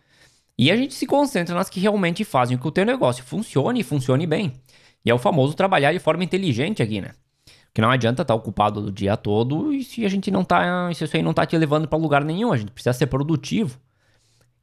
E 0.58 0.72
a 0.72 0.76
gente 0.76 0.94
se 0.94 1.06
concentra 1.06 1.56
nas 1.56 1.70
que 1.70 1.80
realmente 1.80 2.24
fazem 2.24 2.58
com 2.58 2.64
que 2.64 2.68
o 2.68 2.72
teu 2.72 2.86
negócio 2.86 3.24
funcione 3.24 3.80
e 3.80 3.84
funcione 3.84 4.28
bem. 4.28 4.54
E 5.06 5.10
é 5.10 5.14
o 5.14 5.18
famoso 5.18 5.54
trabalhar 5.54 5.94
de 5.94 6.00
forma 6.00 6.24
inteligente 6.24 6.84
aqui, 6.84 7.02
né? 7.02 7.12
Que 7.74 7.82
não 7.82 7.90
adianta 7.90 8.22
estar 8.22 8.34
tá 8.34 8.36
ocupado 8.36 8.88
o 8.88 8.92
dia 8.92 9.18
todo 9.18 9.74
e 9.74 9.84
se 9.84 10.06
a 10.06 10.10
gente 10.10 10.30
não 10.30 10.44
tá. 10.44 10.94
Se 10.94 11.04
isso 11.04 11.16
aí 11.16 11.24
não 11.24 11.34
tá 11.34 11.46
te 11.46 11.58
levando 11.58 11.88
para 11.88 11.98
lugar 11.98 12.24
nenhum, 12.24 12.52
a 12.52 12.58
gente 12.58 12.72
precisa 12.72 12.94
ser 12.94 13.08
produtivo. 13.08 13.80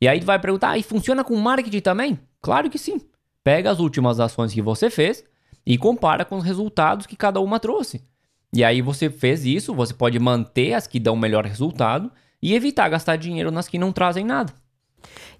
E 0.00 0.06
aí 0.08 0.20
tu 0.20 0.26
vai 0.26 0.38
perguntar, 0.38 0.70
ah, 0.70 0.78
e 0.78 0.82
funciona 0.82 1.24
com 1.24 1.36
marketing 1.36 1.80
também? 1.80 2.18
Claro 2.40 2.70
que 2.70 2.78
sim. 2.78 3.00
Pega 3.42 3.70
as 3.70 3.78
últimas 3.78 4.20
ações 4.20 4.52
que 4.52 4.62
você 4.62 4.90
fez 4.90 5.24
e 5.64 5.76
compara 5.78 6.24
com 6.24 6.36
os 6.36 6.44
resultados 6.44 7.06
que 7.06 7.16
cada 7.16 7.40
uma 7.40 7.60
trouxe. 7.60 8.02
E 8.52 8.64
aí 8.64 8.82
você 8.82 9.08
fez 9.08 9.44
isso, 9.44 9.74
você 9.74 9.94
pode 9.94 10.18
manter 10.18 10.74
as 10.74 10.86
que 10.86 10.98
dão 10.98 11.16
melhor 11.16 11.44
resultado 11.44 12.10
e 12.42 12.54
evitar 12.54 12.88
gastar 12.88 13.16
dinheiro 13.16 13.50
nas 13.50 13.68
que 13.68 13.78
não 13.78 13.92
trazem 13.92 14.24
nada. 14.24 14.52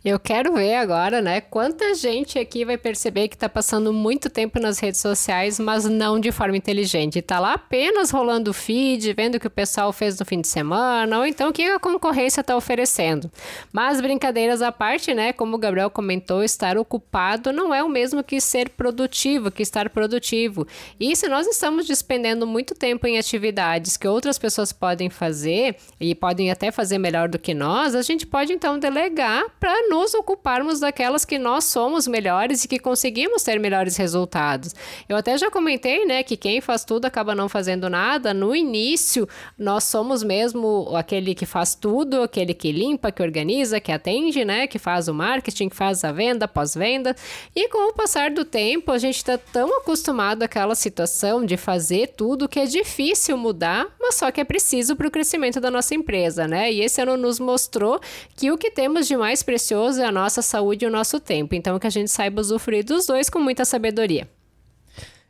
Eu 0.03 0.19
quero 0.19 0.55
ver 0.55 0.77
agora, 0.77 1.21
né? 1.21 1.43
Quanta 1.43 1.95
gente 1.95 2.39
aqui 2.39 2.65
vai 2.65 2.79
perceber 2.79 3.29
que 3.29 3.35
está 3.35 3.51
passando 3.51 3.93
muito 3.93 4.31
tempo 4.31 4.59
nas 4.59 4.79
redes 4.79 4.99
sociais, 4.99 5.61
mas 5.61 5.85
não 5.85 6.19
de 6.19 6.33
forma 6.33 6.57
inteligente. 6.57 7.19
Está 7.19 7.39
lá 7.39 7.53
apenas 7.53 8.11
rolando 8.11 8.55
feed, 8.55 9.13
vendo 9.13 9.35
o 9.35 9.41
que 9.41 9.47
o 9.47 9.51
pessoal 9.51 9.93
fez 9.93 10.19
no 10.19 10.25
fim 10.25 10.41
de 10.41 10.49
semana, 10.49 11.19
ou 11.19 11.27
então 11.27 11.51
o 11.51 11.53
que 11.53 11.65
a 11.65 11.79
concorrência 11.79 12.41
está 12.41 12.57
oferecendo. 12.57 13.31
Mas 13.71 14.01
brincadeiras 14.01 14.63
à 14.63 14.73
parte, 14.73 15.13
né? 15.13 15.35
Como 15.35 15.57
o 15.57 15.59
Gabriel 15.59 15.91
comentou, 15.91 16.43
estar 16.43 16.79
ocupado 16.79 17.53
não 17.53 17.75
é 17.75 17.85
o 17.85 17.89
mesmo 17.89 18.25
que 18.25 18.41
ser 18.41 18.71
produtivo, 18.71 19.51
que 19.51 19.63
estar 19.63 19.91
produtivo. 19.91 20.67
E 20.99 21.15
se 21.15 21.29
nós 21.29 21.47
estamos 21.47 21.87
despendendo 21.87 22.47
muito 22.47 22.75
tempo 22.75 23.07
em 23.07 23.19
atividades 23.19 23.99
que 23.99 24.09
outras 24.09 24.39
pessoas 24.39 24.73
podem 24.73 25.11
fazer 25.11 25.77
e 26.01 26.15
podem 26.15 26.51
até 26.51 26.71
fazer 26.71 26.97
melhor 26.97 27.29
do 27.29 27.39
que 27.39 27.53
nós, 27.53 27.95
a 27.95 28.01
gente 28.01 28.27
pode 28.27 28.51
então 28.51 28.79
delegar 28.79 29.45
para 29.59 29.89
nos 29.89 30.15
ocuparmos 30.15 30.81
daquelas 30.81 31.25
que 31.25 31.39
nós 31.39 31.65
somos 31.65 32.07
melhores 32.07 32.65
e 32.65 32.69
que 32.69 32.79
conseguimos 32.79 33.43
ter 33.43 33.59
melhores 33.59 33.97
resultados. 33.97 34.75
Eu 35.09 35.17
até 35.17 35.37
já 35.37 35.51
comentei, 35.51 36.05
né, 36.05 36.23
que 36.23 36.37
quem 36.37 36.61
faz 36.61 36.85
tudo 36.85 37.07
acaba 37.07 37.35
não 37.35 37.49
fazendo 37.49 37.91
nada. 37.91 38.33
No 38.33 38.55
início, 38.55 39.29
nós 39.59 39.85
somos 39.85 40.23
mesmo 40.23 40.95
aquele 40.97 41.35
que 41.35 41.47
faz 41.47 41.75
tudo, 41.75 42.23
aquele 42.23 42.55
que 42.55 42.73
limpa, 42.73 43.11
que 43.11 43.23
organiza, 43.23 43.81
que 43.81 43.93
atende, 43.93 44.45
né, 44.45 44.67
que 44.67 44.79
faz 44.79 45.09
o 45.09 45.15
marketing, 45.15 45.69
que 45.69 45.77
faz 45.77 46.05
a 46.05 46.13
venda, 46.13 46.47
pós-venda. 46.47 47.17
E 47.55 47.69
com 47.69 47.91
o 47.91 47.93
passar 47.93 48.31
do 48.31 48.45
tempo, 48.45 48.93
a 48.93 48.99
gente 48.99 49.17
está 49.17 49.37
tão 49.37 49.79
acostumado 49.79 50.43
àquela 50.43 50.75
situação 50.75 51.45
de 51.45 51.57
fazer 51.57 52.09
tudo 52.17 52.49
que 52.49 52.61
é 52.61 52.67
difícil 52.67 53.37
mudar, 53.37 53.87
mas 54.01 54.15
só 54.15 54.31
que 54.31 54.41
é 54.41 54.45
preciso 54.45 54.97
para 54.97 55.07
o 55.07 55.11
crescimento 55.11 55.61
da 55.61 55.71
nossa 55.71 55.95
empresa, 55.95 56.47
né? 56.47 56.73
E 56.73 56.81
esse 56.81 57.01
ano 57.01 57.17
nos 57.17 57.39
mostrou 57.39 58.01
que 58.37 58.51
o 58.51 58.59
que 58.59 58.71
temos 58.71 59.07
de 59.07 59.17
mais 59.17 59.40
precioso 59.43 59.71
precioso 59.71 60.01
é 60.01 60.05
a 60.05 60.13
nossa 60.13 60.43
saúde 60.43 60.85
e 60.85 60.89
o 60.89 60.91
nosso 60.91 61.21
tempo. 61.21 61.55
Então, 61.55 61.79
que 61.79 61.87
a 61.87 61.91
gente 61.91 62.11
saiba 62.11 62.41
usufruir 62.41 62.85
dos 62.85 63.07
dois 63.07 63.29
com 63.31 63.39
muita 63.39 63.65
sabedoria. 63.65 64.29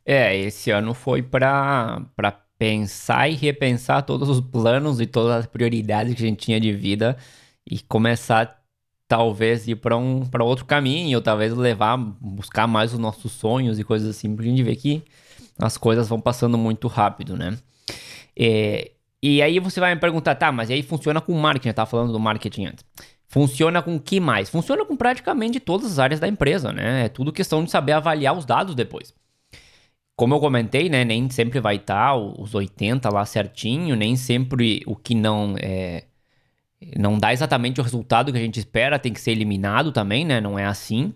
É, 0.05 0.37
esse 0.37 0.71
ano 0.71 0.95
foi 0.95 1.23
para 1.23 2.03
pensar 2.59 3.29
e 3.29 3.35
repensar 3.35 4.03
todos 4.03 4.29
os 4.29 4.41
planos 4.41 5.01
e 5.01 5.07
todas 5.07 5.37
as 5.37 5.47
prioridades 5.47 6.15
que 6.15 6.23
a 6.23 6.27
gente 6.27 6.45
tinha 6.45 6.61
de 6.61 6.73
vida 6.73 7.17
e 7.71 7.79
começar 7.81 8.61
talvez 9.07 9.67
ir 9.67 9.77
para 9.77 9.97
um 9.97 10.25
para 10.25 10.45
outro 10.45 10.65
caminho, 10.65 11.19
ou 11.19 11.23
talvez 11.23 11.53
levar 11.53 11.97
buscar 11.97 12.69
mais 12.69 12.93
os 12.93 12.99
nossos 12.99 13.33
sonhos 13.33 13.79
e 13.79 13.85
coisas 13.85 14.09
assim, 14.17 14.35
porque 14.35 14.49
a 14.49 14.51
gente 14.51 14.63
vê 14.63 14.77
que 14.77 15.03
as 15.59 15.77
coisas 15.77 16.09
vão 16.09 16.21
passando 16.21 16.57
muito 16.57 16.87
rápido, 16.87 17.37
né? 17.37 17.59
É, 18.39 18.93
e 19.23 19.43
aí 19.43 19.59
você 19.59 19.81
vai 19.81 19.95
me 19.95 20.01
perguntar, 20.01 20.35
tá, 20.37 20.53
mas 20.53 20.71
aí 20.71 20.83
funciona 20.83 21.21
com 21.21 21.33
marketing, 21.35 21.69
eu 21.69 21.75
tava 21.75 21.91
falando 21.91 22.13
do 22.13 22.21
marketing 22.21 22.67
antes. 22.67 22.85
Funciona 23.31 23.81
com 23.81 23.95
o 23.95 24.01
que 24.01 24.19
mais? 24.19 24.51
Funciona 24.51 24.85
com 24.85 24.97
praticamente 24.97 25.61
todas 25.61 25.93
as 25.93 26.01
áreas 26.01 26.19
da 26.19 26.27
empresa, 26.27 26.73
né? 26.73 27.05
É 27.05 27.09
tudo 27.09 27.33
questão 27.33 27.63
de 27.63 27.71
saber 27.71 27.93
avaliar 27.93 28.37
os 28.37 28.45
dados 28.45 28.75
depois. 28.75 29.15
Como 30.17 30.35
eu 30.35 30.41
comentei, 30.41 30.89
né? 30.89 31.05
Nem 31.05 31.31
sempre 31.31 31.61
vai 31.61 31.77
estar 31.77 32.09
tá 32.09 32.17
os 32.17 32.57
80 32.57 33.09
lá 33.09 33.25
certinho, 33.25 33.95
nem 33.95 34.17
sempre 34.17 34.83
o 34.85 34.97
que 34.97 35.15
não 35.15 35.55
é, 35.61 36.07
não 36.99 37.17
dá 37.17 37.33
exatamente 37.33 37.81
o 37.81 37.85
resultado 37.85 38.33
que 38.33 38.39
a 38.39 38.41
gente 38.41 38.59
espera 38.59 38.99
tem 38.99 39.13
que 39.13 39.21
ser 39.21 39.31
eliminado 39.31 39.93
também, 39.93 40.25
né? 40.25 40.41
Não 40.41 40.59
é 40.59 40.65
assim. 40.65 41.15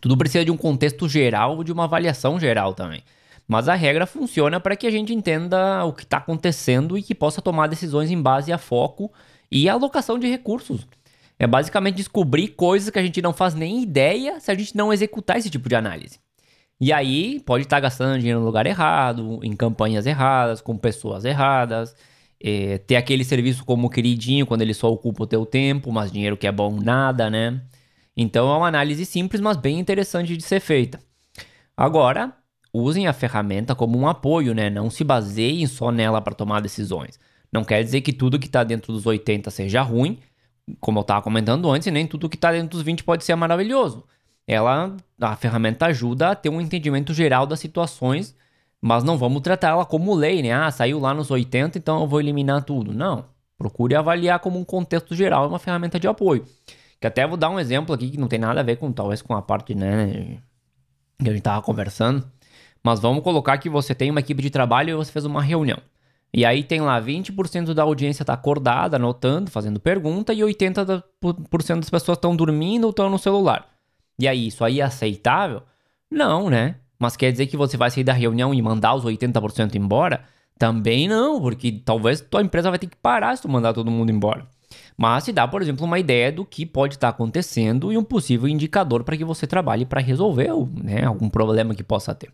Tudo 0.00 0.16
precisa 0.16 0.46
de 0.46 0.50
um 0.50 0.56
contexto 0.56 1.06
geral, 1.06 1.62
de 1.62 1.70
uma 1.70 1.84
avaliação 1.84 2.40
geral 2.40 2.72
também. 2.72 3.02
Mas 3.46 3.68
a 3.68 3.74
regra 3.74 4.06
funciona 4.06 4.58
para 4.58 4.76
que 4.76 4.86
a 4.86 4.90
gente 4.90 5.12
entenda 5.12 5.84
o 5.84 5.92
que 5.92 6.04
está 6.04 6.16
acontecendo 6.16 6.96
e 6.96 7.02
que 7.02 7.14
possa 7.14 7.42
tomar 7.42 7.66
decisões 7.66 8.10
em 8.10 8.20
base 8.20 8.50
a 8.50 8.56
foco 8.56 9.12
e 9.50 9.68
alocação 9.68 10.18
de 10.18 10.26
recursos. 10.26 10.86
É 11.38 11.46
basicamente 11.46 11.96
descobrir 11.96 12.48
coisas 12.48 12.90
que 12.90 12.98
a 12.98 13.02
gente 13.02 13.20
não 13.20 13.32
faz 13.32 13.54
nem 13.54 13.82
ideia 13.82 14.38
se 14.40 14.50
a 14.50 14.54
gente 14.54 14.76
não 14.76 14.92
executar 14.92 15.36
esse 15.36 15.50
tipo 15.50 15.68
de 15.68 15.74
análise. 15.74 16.18
E 16.80 16.92
aí 16.92 17.40
pode 17.40 17.64
estar 17.64 17.80
gastando 17.80 18.18
dinheiro 18.18 18.40
no 18.40 18.46
lugar 18.46 18.66
errado, 18.66 19.40
em 19.42 19.54
campanhas 19.54 20.06
erradas, 20.06 20.60
com 20.60 20.76
pessoas 20.76 21.24
erradas, 21.24 21.94
é, 22.42 22.78
ter 22.78 22.96
aquele 22.96 23.24
serviço 23.24 23.64
como 23.64 23.88
queridinho 23.88 24.46
quando 24.46 24.62
ele 24.62 24.74
só 24.74 24.90
ocupa 24.90 25.24
o 25.24 25.26
teu 25.26 25.46
tempo, 25.46 25.90
mas 25.92 26.12
dinheiro 26.12 26.36
que 26.36 26.46
é 26.46 26.52
bom 26.52 26.78
nada, 26.80 27.30
né? 27.30 27.62
Então 28.16 28.52
é 28.52 28.56
uma 28.56 28.68
análise 28.68 29.04
simples, 29.04 29.40
mas 29.40 29.56
bem 29.56 29.78
interessante 29.78 30.36
de 30.36 30.42
ser 30.42 30.60
feita. 30.60 31.00
Agora, 31.76 32.32
usem 32.72 33.06
a 33.06 33.12
ferramenta 33.12 33.74
como 33.74 33.98
um 33.98 34.06
apoio, 34.06 34.54
né? 34.54 34.68
Não 34.68 34.90
se 34.90 35.02
baseiem 35.04 35.66
só 35.66 35.90
nela 35.90 36.20
para 36.20 36.34
tomar 36.34 36.60
decisões. 36.60 37.18
Não 37.52 37.64
quer 37.64 37.82
dizer 37.82 38.00
que 38.00 38.12
tudo 38.12 38.38
que 38.38 38.46
está 38.46 38.64
dentro 38.64 38.92
dos 38.92 39.06
80 39.06 39.50
seja 39.50 39.80
ruim, 39.82 40.18
como 40.80 40.98
eu 40.98 41.02
estava 41.02 41.22
comentando 41.22 41.70
antes, 41.70 41.92
nem 41.92 42.06
tudo 42.06 42.28
que 42.28 42.36
está 42.36 42.52
dentro 42.52 42.70
dos 42.70 42.82
20 42.82 43.04
pode 43.04 43.24
ser 43.24 43.34
maravilhoso. 43.34 44.04
Ela, 44.46 44.96
a 45.20 45.36
ferramenta 45.36 45.86
ajuda 45.86 46.30
a 46.30 46.34
ter 46.34 46.48
um 46.48 46.60
entendimento 46.60 47.14
geral 47.14 47.46
das 47.46 47.60
situações, 47.60 48.36
mas 48.80 49.02
não 49.02 49.16
vamos 49.16 49.42
tratar 49.42 49.68
ela 49.68 49.86
como 49.86 50.14
lei, 50.14 50.42
né? 50.42 50.52
Ah, 50.52 50.70
saiu 50.70 50.98
lá 50.98 51.14
nos 51.14 51.30
80, 51.30 51.78
então 51.78 52.00
eu 52.00 52.06
vou 52.06 52.20
eliminar 52.20 52.62
tudo. 52.64 52.92
Não. 52.92 53.24
Procure 53.56 53.94
avaliar 53.94 54.40
como 54.40 54.58
um 54.58 54.64
contexto 54.64 55.14
geral, 55.14 55.48
uma 55.48 55.58
ferramenta 55.58 55.98
de 55.98 56.06
apoio. 56.06 56.44
Que 57.00 57.06
até 57.06 57.26
vou 57.26 57.36
dar 57.36 57.50
um 57.50 57.58
exemplo 57.58 57.94
aqui 57.94 58.10
que 58.10 58.18
não 58.18 58.28
tem 58.28 58.38
nada 58.38 58.60
a 58.60 58.62
ver 58.62 58.76
com 58.76 58.92
talvez 58.92 59.22
com 59.22 59.34
a 59.34 59.42
parte, 59.42 59.74
né, 59.74 60.38
que 61.18 61.28
a 61.28 61.32
gente 61.32 61.42
tava 61.42 61.62
conversando. 61.62 62.30
Mas 62.82 63.00
vamos 63.00 63.22
colocar 63.22 63.56
que 63.58 63.70
você 63.70 63.94
tem 63.94 64.10
uma 64.10 64.20
equipe 64.20 64.42
de 64.42 64.50
trabalho 64.50 64.90
e 64.90 64.94
você 64.94 65.10
fez 65.10 65.24
uma 65.24 65.42
reunião. 65.42 65.78
E 66.36 66.44
aí 66.44 66.64
tem 66.64 66.80
lá 66.80 67.00
20% 67.00 67.72
da 67.72 67.84
audiência 67.84 68.24
tá 68.24 68.32
acordada, 68.32 68.96
anotando, 68.96 69.52
fazendo 69.52 69.78
pergunta, 69.78 70.34
e 70.34 70.40
80% 70.40 71.04
das 71.76 71.88
pessoas 71.88 72.18
estão 72.18 72.34
dormindo 72.34 72.84
ou 72.84 72.90
estão 72.90 73.08
no 73.08 73.20
celular. 73.20 73.68
E 74.18 74.26
aí, 74.26 74.48
isso 74.48 74.64
aí 74.64 74.80
é 74.80 74.82
aceitável? 74.82 75.62
Não, 76.10 76.50
né? 76.50 76.74
Mas 76.98 77.16
quer 77.16 77.30
dizer 77.30 77.46
que 77.46 77.56
você 77.56 77.76
vai 77.76 77.88
sair 77.88 78.02
da 78.02 78.12
reunião 78.12 78.52
e 78.52 78.60
mandar 78.60 78.94
os 78.94 79.04
80% 79.04 79.76
embora? 79.76 80.24
Também 80.58 81.06
não, 81.06 81.40
porque 81.40 81.70
talvez 81.70 82.20
tua 82.20 82.42
empresa 82.42 82.68
vai 82.68 82.80
ter 82.80 82.88
que 82.88 82.96
parar 82.96 83.36
se 83.36 83.42
tu 83.42 83.48
mandar 83.48 83.72
todo 83.72 83.88
mundo 83.88 84.10
embora. 84.10 84.44
Mas 84.96 85.22
se 85.22 85.32
dá, 85.32 85.46
por 85.46 85.62
exemplo, 85.62 85.86
uma 85.86 86.00
ideia 86.00 86.32
do 86.32 86.44
que 86.44 86.66
pode 86.66 86.94
estar 86.94 87.10
acontecendo 87.10 87.92
e 87.92 87.96
um 87.96 88.02
possível 88.02 88.48
indicador 88.48 89.04
para 89.04 89.16
que 89.16 89.24
você 89.24 89.46
trabalhe 89.46 89.86
para 89.86 90.00
resolver 90.00 90.50
né, 90.82 91.04
algum 91.04 91.28
problema 91.28 91.76
que 91.76 91.84
possa 91.84 92.12
ter. 92.12 92.32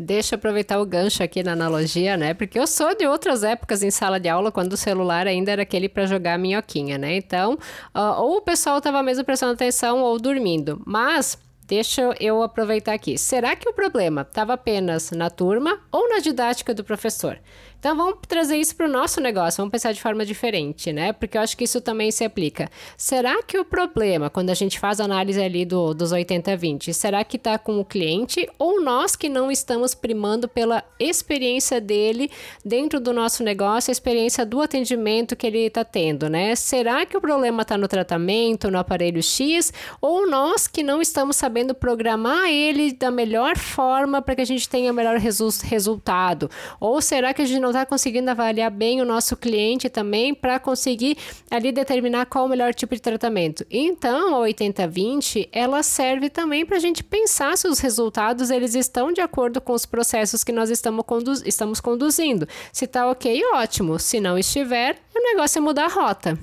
Deixa 0.00 0.36
eu 0.36 0.38
aproveitar 0.38 0.78
o 0.80 0.86
gancho 0.86 1.24
aqui 1.24 1.42
na 1.42 1.54
analogia, 1.54 2.16
né? 2.16 2.32
Porque 2.32 2.56
eu 2.56 2.68
sou 2.68 2.94
de 2.94 3.04
outras 3.04 3.42
épocas 3.42 3.82
em 3.82 3.90
sala 3.90 4.20
de 4.20 4.28
aula, 4.28 4.52
quando 4.52 4.74
o 4.74 4.76
celular 4.76 5.26
ainda 5.26 5.50
era 5.50 5.62
aquele 5.62 5.88
para 5.88 6.06
jogar 6.06 6.38
minhoquinha, 6.38 6.96
né? 6.96 7.16
Então, 7.16 7.54
uh, 7.92 8.20
ou 8.20 8.36
o 8.36 8.40
pessoal 8.40 8.78
estava 8.78 9.02
mesmo 9.02 9.24
prestando 9.24 9.54
atenção 9.54 10.00
ou 10.00 10.16
dormindo. 10.20 10.80
Mas 10.86 11.36
Deixa 11.68 12.14
eu 12.18 12.42
aproveitar 12.42 12.94
aqui. 12.94 13.18
Será 13.18 13.54
que 13.54 13.68
o 13.68 13.74
problema 13.74 14.22
estava 14.22 14.54
apenas 14.54 15.10
na 15.10 15.28
turma 15.28 15.78
ou 15.92 16.08
na 16.08 16.18
didática 16.18 16.72
do 16.72 16.82
professor? 16.82 17.38
Então 17.78 17.96
vamos 17.96 18.18
trazer 18.26 18.56
isso 18.56 18.74
para 18.74 18.86
o 18.86 18.90
nosso 18.90 19.20
negócio, 19.20 19.58
vamos 19.58 19.70
pensar 19.70 19.92
de 19.92 20.02
forma 20.02 20.26
diferente, 20.26 20.92
né? 20.92 21.12
Porque 21.12 21.38
eu 21.38 21.42
acho 21.42 21.56
que 21.56 21.62
isso 21.62 21.80
também 21.80 22.10
se 22.10 22.24
aplica. 22.24 22.68
Será 22.96 23.40
que 23.40 23.56
o 23.56 23.64
problema, 23.64 24.28
quando 24.28 24.50
a 24.50 24.54
gente 24.54 24.80
faz 24.80 25.00
a 25.00 25.04
análise 25.04 25.40
ali 25.40 25.64
do, 25.64 25.94
dos 25.94 26.12
80-20, 26.12 26.92
será 26.92 27.22
que 27.22 27.36
está 27.36 27.56
com 27.56 27.78
o 27.78 27.84
cliente 27.84 28.48
ou 28.58 28.82
nós 28.82 29.14
que 29.14 29.28
não 29.28 29.48
estamos 29.48 29.94
primando 29.94 30.48
pela 30.48 30.82
experiência 30.98 31.80
dele 31.80 32.28
dentro 32.64 32.98
do 32.98 33.12
nosso 33.12 33.44
negócio, 33.44 33.90
a 33.90 33.92
experiência 33.92 34.44
do 34.44 34.60
atendimento 34.60 35.36
que 35.36 35.46
ele 35.46 35.58
está 35.58 35.84
tendo, 35.84 36.28
né? 36.28 36.56
Será 36.56 37.06
que 37.06 37.16
o 37.16 37.20
problema 37.20 37.62
está 37.62 37.78
no 37.78 37.86
tratamento, 37.86 38.72
no 38.72 38.78
aparelho 38.78 39.22
X, 39.22 39.72
ou 40.00 40.28
nós 40.28 40.66
que 40.66 40.82
não 40.82 41.00
estamos 41.00 41.36
sabendo 41.36 41.76
programar 41.76 42.48
ele 42.48 42.92
da 42.92 43.12
melhor 43.12 43.56
forma 43.56 44.20
para 44.20 44.34
que 44.34 44.42
a 44.42 44.46
gente 44.46 44.68
tenha 44.68 44.90
o 44.90 44.94
melhor 44.94 45.16
resu 45.16 45.48
resultado? 45.62 46.50
Ou 46.80 47.00
será 47.00 47.32
que 47.32 47.40
a 47.40 47.44
gente 47.44 47.60
não 47.60 47.67
não 47.68 47.70
está 47.70 47.84
conseguindo 47.84 48.30
avaliar 48.30 48.70
bem 48.70 49.00
o 49.02 49.04
nosso 49.04 49.36
cliente 49.36 49.90
também 49.90 50.34
para 50.34 50.58
conseguir 50.58 51.18
ali 51.50 51.70
determinar 51.70 52.24
qual 52.26 52.46
o 52.46 52.48
melhor 52.48 52.72
tipo 52.72 52.94
de 52.94 53.02
tratamento. 53.02 53.64
Então, 53.70 54.42
a 54.42 54.48
80-20, 54.48 55.50
ela 55.52 55.82
serve 55.82 56.30
também 56.30 56.64
para 56.64 56.78
a 56.78 56.80
gente 56.80 57.04
pensar 57.04 57.56
se 57.58 57.68
os 57.68 57.78
resultados 57.78 58.50
eles 58.50 58.74
estão 58.74 59.12
de 59.12 59.20
acordo 59.20 59.60
com 59.60 59.74
os 59.74 59.84
processos 59.84 60.42
que 60.42 60.52
nós 60.52 60.70
estamos, 60.70 61.04
condu 61.04 61.32
estamos 61.44 61.80
conduzindo. 61.80 62.48
Se 62.72 62.86
está 62.86 63.10
ok, 63.10 63.42
ótimo. 63.52 63.98
Se 63.98 64.18
não 64.18 64.38
estiver, 64.38 64.96
o 65.14 65.20
negócio 65.20 65.58
é 65.58 65.60
mudar 65.60 65.84
a 65.84 65.88
rota. 65.88 66.38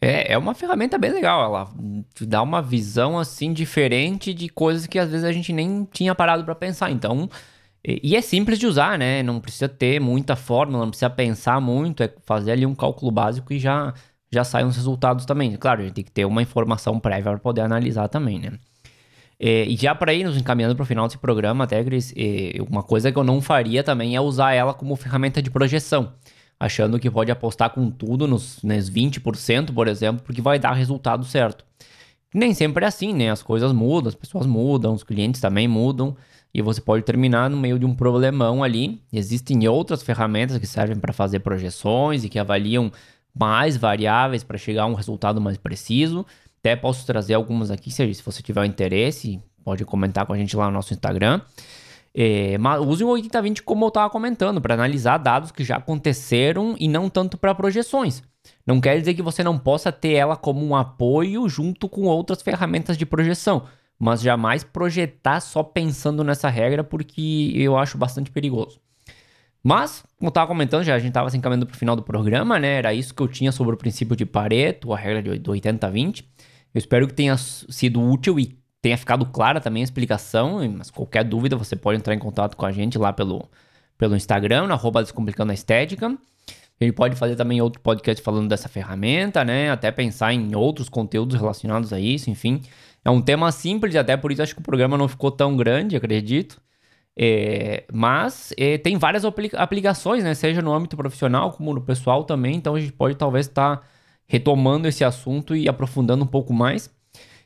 É, 0.00 0.32
é 0.32 0.38
uma 0.38 0.54
ferramenta 0.54 0.98
bem 0.98 1.10
legal, 1.10 1.42
ela 1.42 1.70
dá 2.20 2.42
uma 2.42 2.60
visão 2.60 3.18
assim 3.18 3.52
diferente 3.52 4.34
de 4.34 4.46
coisas 4.48 4.86
que 4.86 4.98
às 4.98 5.10
vezes 5.10 5.24
a 5.24 5.32
gente 5.32 5.52
nem 5.54 5.88
tinha 5.90 6.14
parado 6.14 6.44
para 6.44 6.54
pensar. 6.54 6.90
Então, 6.90 7.28
e, 7.86 8.16
é 8.16 8.20
simples 8.20 8.58
de 8.58 8.66
usar, 8.66 8.98
né? 8.98 9.22
Não 9.22 9.38
precisa 9.38 9.68
ter 9.68 10.00
muita 10.00 10.34
fórmula, 10.34 10.84
não 10.84 10.90
precisa 10.90 11.08
pensar 11.08 11.60
muito, 11.60 12.02
é 12.02 12.12
fazer 12.24 12.50
ali 12.50 12.66
um 12.66 12.74
cálculo 12.74 13.12
básico 13.12 13.52
e 13.52 13.60
já, 13.60 13.94
já 14.32 14.42
saem 14.42 14.66
os 14.66 14.74
resultados 14.74 15.24
também. 15.24 15.54
Claro, 15.56 15.82
a 15.82 15.84
gente 15.84 15.94
tem 15.94 16.04
que 16.04 16.10
ter 16.10 16.24
uma 16.24 16.42
informação 16.42 16.98
prévia 16.98 17.30
para 17.30 17.38
poder 17.38 17.60
analisar 17.60 18.08
também, 18.08 18.40
né? 18.40 18.52
E 19.38 19.76
já 19.76 19.94
para 19.94 20.12
ir 20.14 20.24
nos 20.24 20.36
encaminhando 20.36 20.74
para 20.74 20.82
o 20.82 20.86
final 20.86 21.06
desse 21.06 21.18
programa, 21.18 21.64
até, 21.64 21.84
Cris, 21.84 22.12
uma 22.68 22.82
coisa 22.82 23.12
que 23.12 23.18
eu 23.18 23.22
não 23.22 23.40
faria 23.40 23.84
também 23.84 24.16
é 24.16 24.20
usar 24.20 24.52
ela 24.52 24.74
como 24.74 24.96
ferramenta 24.96 25.40
de 25.40 25.50
projeção, 25.50 26.12
achando 26.58 26.98
que 26.98 27.10
pode 27.10 27.30
apostar 27.30 27.70
com 27.70 27.90
tudo 27.90 28.26
nos, 28.26 28.62
nos 28.62 28.90
20%, 28.90 29.74
por 29.74 29.86
exemplo, 29.86 30.22
porque 30.24 30.40
vai 30.40 30.58
dar 30.58 30.72
resultado 30.72 31.24
certo. 31.24 31.64
Nem 32.34 32.52
sempre 32.52 32.84
é 32.84 32.88
assim, 32.88 33.12
né? 33.12 33.30
As 33.30 33.42
coisas 33.42 33.72
mudam, 33.72 34.08
as 34.08 34.14
pessoas 34.14 34.46
mudam, 34.46 34.94
os 34.94 35.04
clientes 35.04 35.40
também 35.40 35.68
mudam 35.68 36.16
e 36.52 36.62
você 36.62 36.80
pode 36.80 37.04
terminar 37.04 37.50
no 37.50 37.56
meio 37.56 37.78
de 37.78 37.84
um 37.84 37.94
problemão 37.94 38.62
ali. 38.62 39.02
Existem 39.12 39.68
outras 39.68 40.02
ferramentas 40.02 40.58
que 40.58 40.66
servem 40.66 40.96
para 40.96 41.12
fazer 41.12 41.40
projeções 41.40 42.24
e 42.24 42.28
que 42.28 42.38
avaliam 42.38 42.90
mais 43.38 43.76
variáveis 43.76 44.42
para 44.42 44.56
chegar 44.56 44.84
a 44.84 44.86
um 44.86 44.94
resultado 44.94 45.40
mais 45.40 45.58
preciso. 45.58 46.24
Até 46.60 46.74
posso 46.74 47.06
trazer 47.06 47.34
algumas 47.34 47.70
aqui, 47.70 47.90
se 47.90 48.22
você 48.24 48.42
tiver 48.42 48.64
interesse, 48.64 49.38
pode 49.62 49.84
comentar 49.84 50.24
com 50.24 50.32
a 50.32 50.36
gente 50.38 50.56
lá 50.56 50.66
no 50.66 50.72
nosso 50.72 50.94
Instagram. 50.94 51.40
É, 52.14 52.56
mas 52.56 52.80
use 52.80 53.04
o 53.04 53.08
8020 53.08 53.62
como 53.62 53.84
eu 53.84 53.88
estava 53.88 54.08
comentando, 54.08 54.58
para 54.58 54.72
analisar 54.72 55.18
dados 55.18 55.52
que 55.52 55.62
já 55.62 55.76
aconteceram 55.76 56.74
e 56.80 56.88
não 56.88 57.10
tanto 57.10 57.36
para 57.36 57.54
projeções. 57.54 58.22
Não 58.66 58.80
quer 58.80 58.98
dizer 58.98 59.12
que 59.12 59.22
você 59.22 59.44
não 59.44 59.58
possa 59.58 59.92
ter 59.92 60.14
ela 60.14 60.34
como 60.34 60.64
um 60.64 60.74
apoio 60.74 61.46
junto 61.48 61.88
com 61.88 62.04
outras 62.04 62.40
ferramentas 62.40 62.96
de 62.96 63.04
projeção 63.04 63.64
mas 63.98 64.20
jamais 64.20 64.62
projetar 64.62 65.40
só 65.40 65.62
pensando 65.62 66.22
nessa 66.22 66.48
regra, 66.48 66.84
porque 66.84 67.52
eu 67.54 67.76
acho 67.76 67.96
bastante 67.96 68.30
perigoso. 68.30 68.80
Mas, 69.62 70.04
como 70.16 70.28
eu 70.28 70.30
estava 70.30 70.46
comentando, 70.46 70.84
já 70.84 70.94
a 70.94 70.98
gente 70.98 71.08
estava 71.08 71.28
se 71.28 71.36
encaminhando 71.36 71.66
para 71.66 71.74
o 71.74 71.78
final 71.78 71.96
do 71.96 72.02
programa, 72.02 72.58
né? 72.58 72.76
Era 72.76 72.94
isso 72.94 73.12
que 73.12 73.20
eu 73.20 73.26
tinha 73.26 73.50
sobre 73.50 73.74
o 73.74 73.76
princípio 73.76 74.14
de 74.14 74.24
Pareto, 74.24 74.92
a 74.92 74.96
regra 74.96 75.20
de 75.20 75.50
80-20. 75.50 76.24
Eu 76.72 76.78
espero 76.78 77.08
que 77.08 77.14
tenha 77.14 77.36
sido 77.36 78.00
útil 78.00 78.38
e 78.38 78.56
tenha 78.80 78.96
ficado 78.96 79.26
clara 79.26 79.60
também 79.60 79.82
a 79.82 79.84
explicação, 79.84 80.60
mas 80.70 80.88
qualquer 80.90 81.24
dúvida 81.24 81.56
você 81.56 81.74
pode 81.74 81.98
entrar 81.98 82.14
em 82.14 82.18
contato 82.18 82.56
com 82.56 82.64
a 82.64 82.70
gente 82.70 82.96
lá 82.96 83.12
pelo, 83.12 83.48
pelo 83.98 84.14
Instagram, 84.14 84.72
arroba 84.72 85.02
Descomplicando 85.02 85.50
a 85.50 85.54
Estética. 85.54 86.16
Gente 86.80 86.92
pode 86.92 87.16
fazer 87.16 87.34
também 87.34 87.60
outro 87.60 87.80
podcast 87.80 88.22
falando 88.22 88.48
dessa 88.48 88.68
ferramenta, 88.68 89.44
né? 89.44 89.70
Até 89.70 89.90
pensar 89.90 90.32
em 90.32 90.54
outros 90.54 90.88
conteúdos 90.88 91.34
relacionados 91.34 91.92
a 91.92 91.98
isso, 91.98 92.30
enfim. 92.30 92.60
É 93.06 93.10
um 93.10 93.22
tema 93.22 93.52
simples, 93.52 93.94
até 93.94 94.16
por 94.16 94.32
isso 94.32 94.42
acho 94.42 94.52
que 94.52 94.60
o 94.60 94.64
programa 94.64 94.98
não 94.98 95.06
ficou 95.06 95.30
tão 95.30 95.56
grande, 95.56 95.94
acredito. 95.94 96.60
É, 97.16 97.84
mas 97.92 98.52
é, 98.58 98.78
tem 98.78 98.98
várias 98.98 99.22
aplicações, 99.54 100.24
né? 100.24 100.34
Seja 100.34 100.60
no 100.60 100.72
âmbito 100.72 100.96
profissional 100.96 101.52
como 101.52 101.72
no 101.72 101.80
pessoal 101.80 102.24
também. 102.24 102.56
Então 102.56 102.74
a 102.74 102.80
gente 102.80 102.92
pode 102.92 103.14
talvez 103.14 103.46
estar 103.46 103.76
tá 103.76 103.82
retomando 104.26 104.88
esse 104.88 105.04
assunto 105.04 105.54
e 105.54 105.68
aprofundando 105.68 106.24
um 106.24 106.26
pouco 106.26 106.52
mais. 106.52 106.90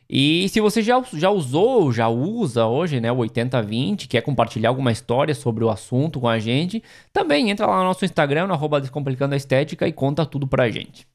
E 0.09 0.49
se 0.49 0.63
você 0.63 0.81
já, 0.81 0.99
já 1.13 1.29
usou, 1.29 1.93
já 1.93 2.09
usa 2.09 2.65
hoje, 2.67 2.99
né, 2.99 3.13
o 3.13 3.19
8020, 3.19 4.09
quer 4.09 4.23
compartilhar 4.23 4.71
alguma 4.71 4.91
história 4.91 5.35
sobre 5.35 5.63
o 5.63 5.69
assunto 5.69 6.19
com 6.21 6.29
a 6.29 6.39
gente, 6.39 6.83
também 7.13 7.51
entra 7.51 7.67
lá 7.67 7.81
no 7.81 7.85
nosso 7.85 8.07
Instagram, 8.07 8.47
no 8.47 8.55
arroba 8.55 8.81
Descomplicando 8.81 9.35
a 9.35 9.37
Estética 9.37 9.87
e 9.87 9.93
conta 9.93 10.25
tudo 10.25 10.47
pra 10.47 10.71
gente. 10.71 11.07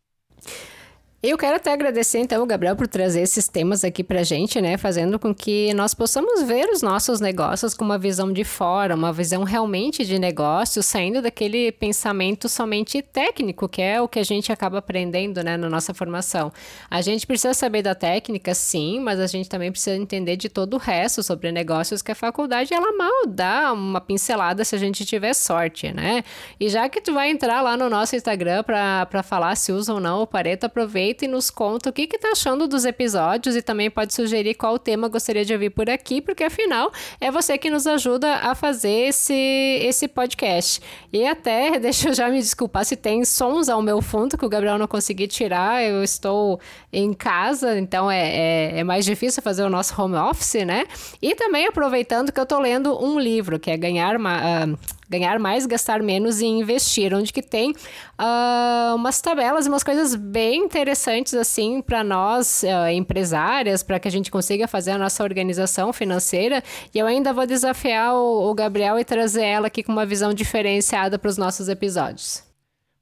Eu 1.27 1.39
quero 1.39 1.55
até 1.55 1.73
agradecer, 1.73 2.19
então, 2.19 2.45
Gabriel, 2.45 2.75
por 2.75 2.87
trazer 2.87 3.21
esses 3.21 3.47
temas 3.47 3.83
aqui 3.83 4.03
pra 4.03 4.21
gente, 4.21 4.61
né? 4.61 4.77
Fazendo 4.77 5.17
com 5.17 5.33
que 5.33 5.73
nós 5.73 5.91
possamos 5.91 6.43
ver 6.43 6.69
os 6.69 6.83
nossos 6.83 7.19
negócios 7.19 7.73
com 7.73 7.83
uma 7.83 7.97
visão 7.97 8.31
de 8.31 8.43
fora, 8.43 8.93
uma 8.93 9.11
visão 9.11 9.43
realmente 9.43 10.05
de 10.05 10.19
negócio, 10.19 10.83
saindo 10.83 11.23
daquele 11.23 11.71
pensamento 11.71 12.47
somente 12.47 13.01
técnico, 13.01 13.67
que 13.67 13.81
é 13.81 13.99
o 13.99 14.07
que 14.07 14.19
a 14.19 14.23
gente 14.23 14.51
acaba 14.51 14.77
aprendendo, 14.77 15.43
né, 15.43 15.57
na 15.57 15.67
nossa 15.67 15.95
formação. 15.95 16.53
A 16.91 17.01
gente 17.01 17.25
precisa 17.25 17.55
saber 17.55 17.81
da 17.81 17.95
técnica, 17.95 18.53
sim, 18.53 18.99
mas 18.99 19.19
a 19.19 19.25
gente 19.25 19.49
também 19.49 19.71
precisa 19.71 19.97
entender 19.97 20.35
de 20.35 20.47
todo 20.47 20.75
o 20.75 20.77
resto 20.77 21.23
sobre 21.23 21.51
negócios 21.51 22.03
que 22.03 22.11
a 22.11 22.15
faculdade, 22.15 22.71
ela 22.71 22.95
mal 22.95 23.25
dá 23.27 23.73
uma 23.73 23.99
pincelada 23.99 24.63
se 24.63 24.75
a 24.75 24.77
gente 24.77 25.03
tiver 25.03 25.33
sorte, 25.33 25.91
né? 25.91 26.23
E 26.59 26.69
já 26.69 26.87
que 26.87 27.01
tu 27.01 27.15
vai 27.15 27.31
entrar 27.31 27.63
lá 27.63 27.75
no 27.75 27.89
nosso 27.89 28.15
Instagram 28.15 28.61
para 28.61 29.23
falar 29.23 29.55
se 29.55 29.71
usa 29.71 29.91
ou 29.91 29.99
não 29.99 30.21
o 30.21 30.27
Pareto, 30.27 30.67
aproveita 30.67 31.14
aproveita 31.15 31.25
e 31.25 31.27
nos 31.27 31.49
conta 31.49 31.89
o 31.89 31.93
que 31.93 32.03
está 32.03 32.31
achando 32.31 32.67
dos 32.67 32.85
episódios 32.85 33.55
e 33.55 33.61
também 33.61 33.89
pode 33.89 34.13
sugerir 34.13 34.55
qual 34.55 34.77
tema 34.77 35.07
gostaria 35.07 35.45
de 35.45 35.53
ouvir 35.53 35.69
por 35.69 35.89
aqui, 35.89 36.21
porque 36.21 36.43
afinal 36.43 36.91
é 37.19 37.31
você 37.31 37.57
que 37.57 37.69
nos 37.69 37.87
ajuda 37.87 38.35
a 38.35 38.53
fazer 38.53 39.07
esse, 39.07 39.33
esse 39.33 40.07
podcast. 40.07 40.81
E 41.11 41.25
até, 41.25 41.79
deixa 41.79 42.09
eu 42.09 42.13
já 42.13 42.29
me 42.29 42.39
desculpar 42.39 42.85
se 42.85 42.95
tem 42.95 43.23
sons 43.23 43.69
ao 43.69 43.81
meu 43.81 44.01
fundo 44.01 44.37
que 44.37 44.45
o 44.45 44.49
Gabriel 44.49 44.77
não 44.77 44.87
conseguiu 44.87 45.27
tirar, 45.27 45.83
eu 45.83 46.03
estou 46.03 46.59
em 46.91 47.13
casa, 47.13 47.79
então 47.79 48.11
é, 48.11 48.73
é, 48.75 48.79
é 48.79 48.83
mais 48.83 49.05
difícil 49.05 49.41
fazer 49.41 49.63
o 49.63 49.69
nosso 49.69 49.99
home 49.99 50.15
office, 50.15 50.65
né? 50.65 50.85
E 51.21 51.33
também 51.35 51.65
aproveitando 51.67 52.31
que 52.31 52.39
eu 52.39 52.43
estou 52.43 52.59
lendo 52.59 53.01
um 53.01 53.17
livro, 53.19 53.57
que 53.59 53.71
é 53.71 53.77
Ganhar... 53.77 54.17
Uh, 54.17 54.77
ganhar 55.09 55.39
mais, 55.39 55.65
gastar 55.65 56.01
menos 56.01 56.41
e 56.41 56.45
investir, 56.45 57.13
onde 57.13 57.31
que 57.31 57.41
tem 57.41 57.71
uh, 57.71 58.95
umas 58.95 59.21
tabelas, 59.21 59.67
umas 59.67 59.83
coisas 59.83 60.15
bem 60.15 60.63
interessantes 60.63 61.33
assim 61.33 61.81
para 61.81 62.03
nós 62.03 62.63
uh, 62.63 62.89
empresárias, 62.89 63.83
para 63.83 63.99
que 63.99 64.07
a 64.07 64.11
gente 64.11 64.31
consiga 64.31 64.67
fazer 64.67 64.91
a 64.91 64.97
nossa 64.97 65.23
organização 65.23 65.91
financeira. 65.91 66.63
E 66.93 66.99
eu 66.99 67.07
ainda 67.07 67.33
vou 67.33 67.45
desafiar 67.45 68.15
o, 68.15 68.49
o 68.49 68.53
Gabriel 68.53 68.99
e 68.99 69.03
trazer 69.03 69.43
ela 69.43 69.67
aqui 69.67 69.83
com 69.83 69.91
uma 69.91 70.05
visão 70.05 70.33
diferenciada 70.33 71.19
para 71.19 71.29
os 71.29 71.37
nossos 71.37 71.69
episódios. 71.69 72.44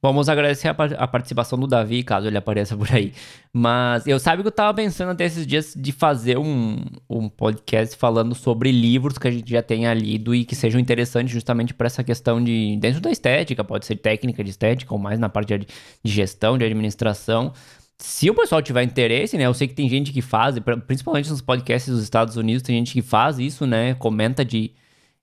Vamos 0.04 0.28
agradecer 0.28 0.68
a, 0.68 0.72
a, 0.72 1.08
participação 1.08 1.58
do 1.58 1.66
Davi, 1.66 2.04
caso 2.04 2.28
ele 2.28 2.38
apareça 2.38 2.76
por 2.76 2.94
aí. 2.94 3.14
Mas 3.54 4.06
eu 4.06 4.20
sabe 4.20 4.42
que 4.42 4.48
eu 4.50 4.52
tava 4.52 4.74
pensando 4.74 5.12
até 5.12 5.24
esses 5.24 5.48
dias 5.48 5.74
de 5.78 5.94
fazer 5.94 6.38
um, 6.38 6.76
um 7.10 7.30
podcast 7.30 7.96
falando 7.96 8.36
sobre 8.36 8.70
livros 8.70 9.18
que 9.18 9.30
a 9.30 9.32
gente 9.32 9.50
já 9.50 9.64
tenha 9.64 9.94
lido 9.94 10.36
e 10.36 10.44
que 10.44 10.58
sejam 10.58 10.78
interessantes 10.78 11.32
justamente 11.32 11.74
para 11.74 11.88
essa 11.88 12.04
questão 12.04 12.44
de. 12.44 12.76
dentro 12.82 13.00
da 13.00 13.10
estética, 13.12 13.64
pode 13.64 13.86
ser 13.86 13.96
técnica 13.96 14.44
de 14.44 14.50
estética 14.50 14.94
ou 14.94 15.00
mais 15.00 15.18
na 15.18 15.30
parte 15.30 15.58
de, 15.58 15.68
de 16.04 16.12
gestão, 16.12 16.58
de 16.58 16.66
administração. 16.66 17.54
Se 17.98 18.30
o 18.30 18.36
pessoal 18.36 18.62
tiver 18.62 18.84
interesse, 18.84 19.38
né? 19.38 19.46
Eu 19.46 19.54
sei 19.54 19.70
que 19.70 19.74
tem 19.74 19.88
gente 19.88 20.12
que 20.12 20.22
faz, 20.22 20.58
principalmente 20.86 21.30
nos 21.30 21.42
podcasts 21.42 21.90
dos 21.90 22.04
Estados 22.04 22.36
Unidos, 22.36 22.62
tem 22.62 22.76
gente 22.76 22.92
que 22.92 23.02
faz 23.02 23.40
isso, 23.40 23.66
né? 23.66 23.94
Comenta 23.94 24.44
de, 24.44 24.72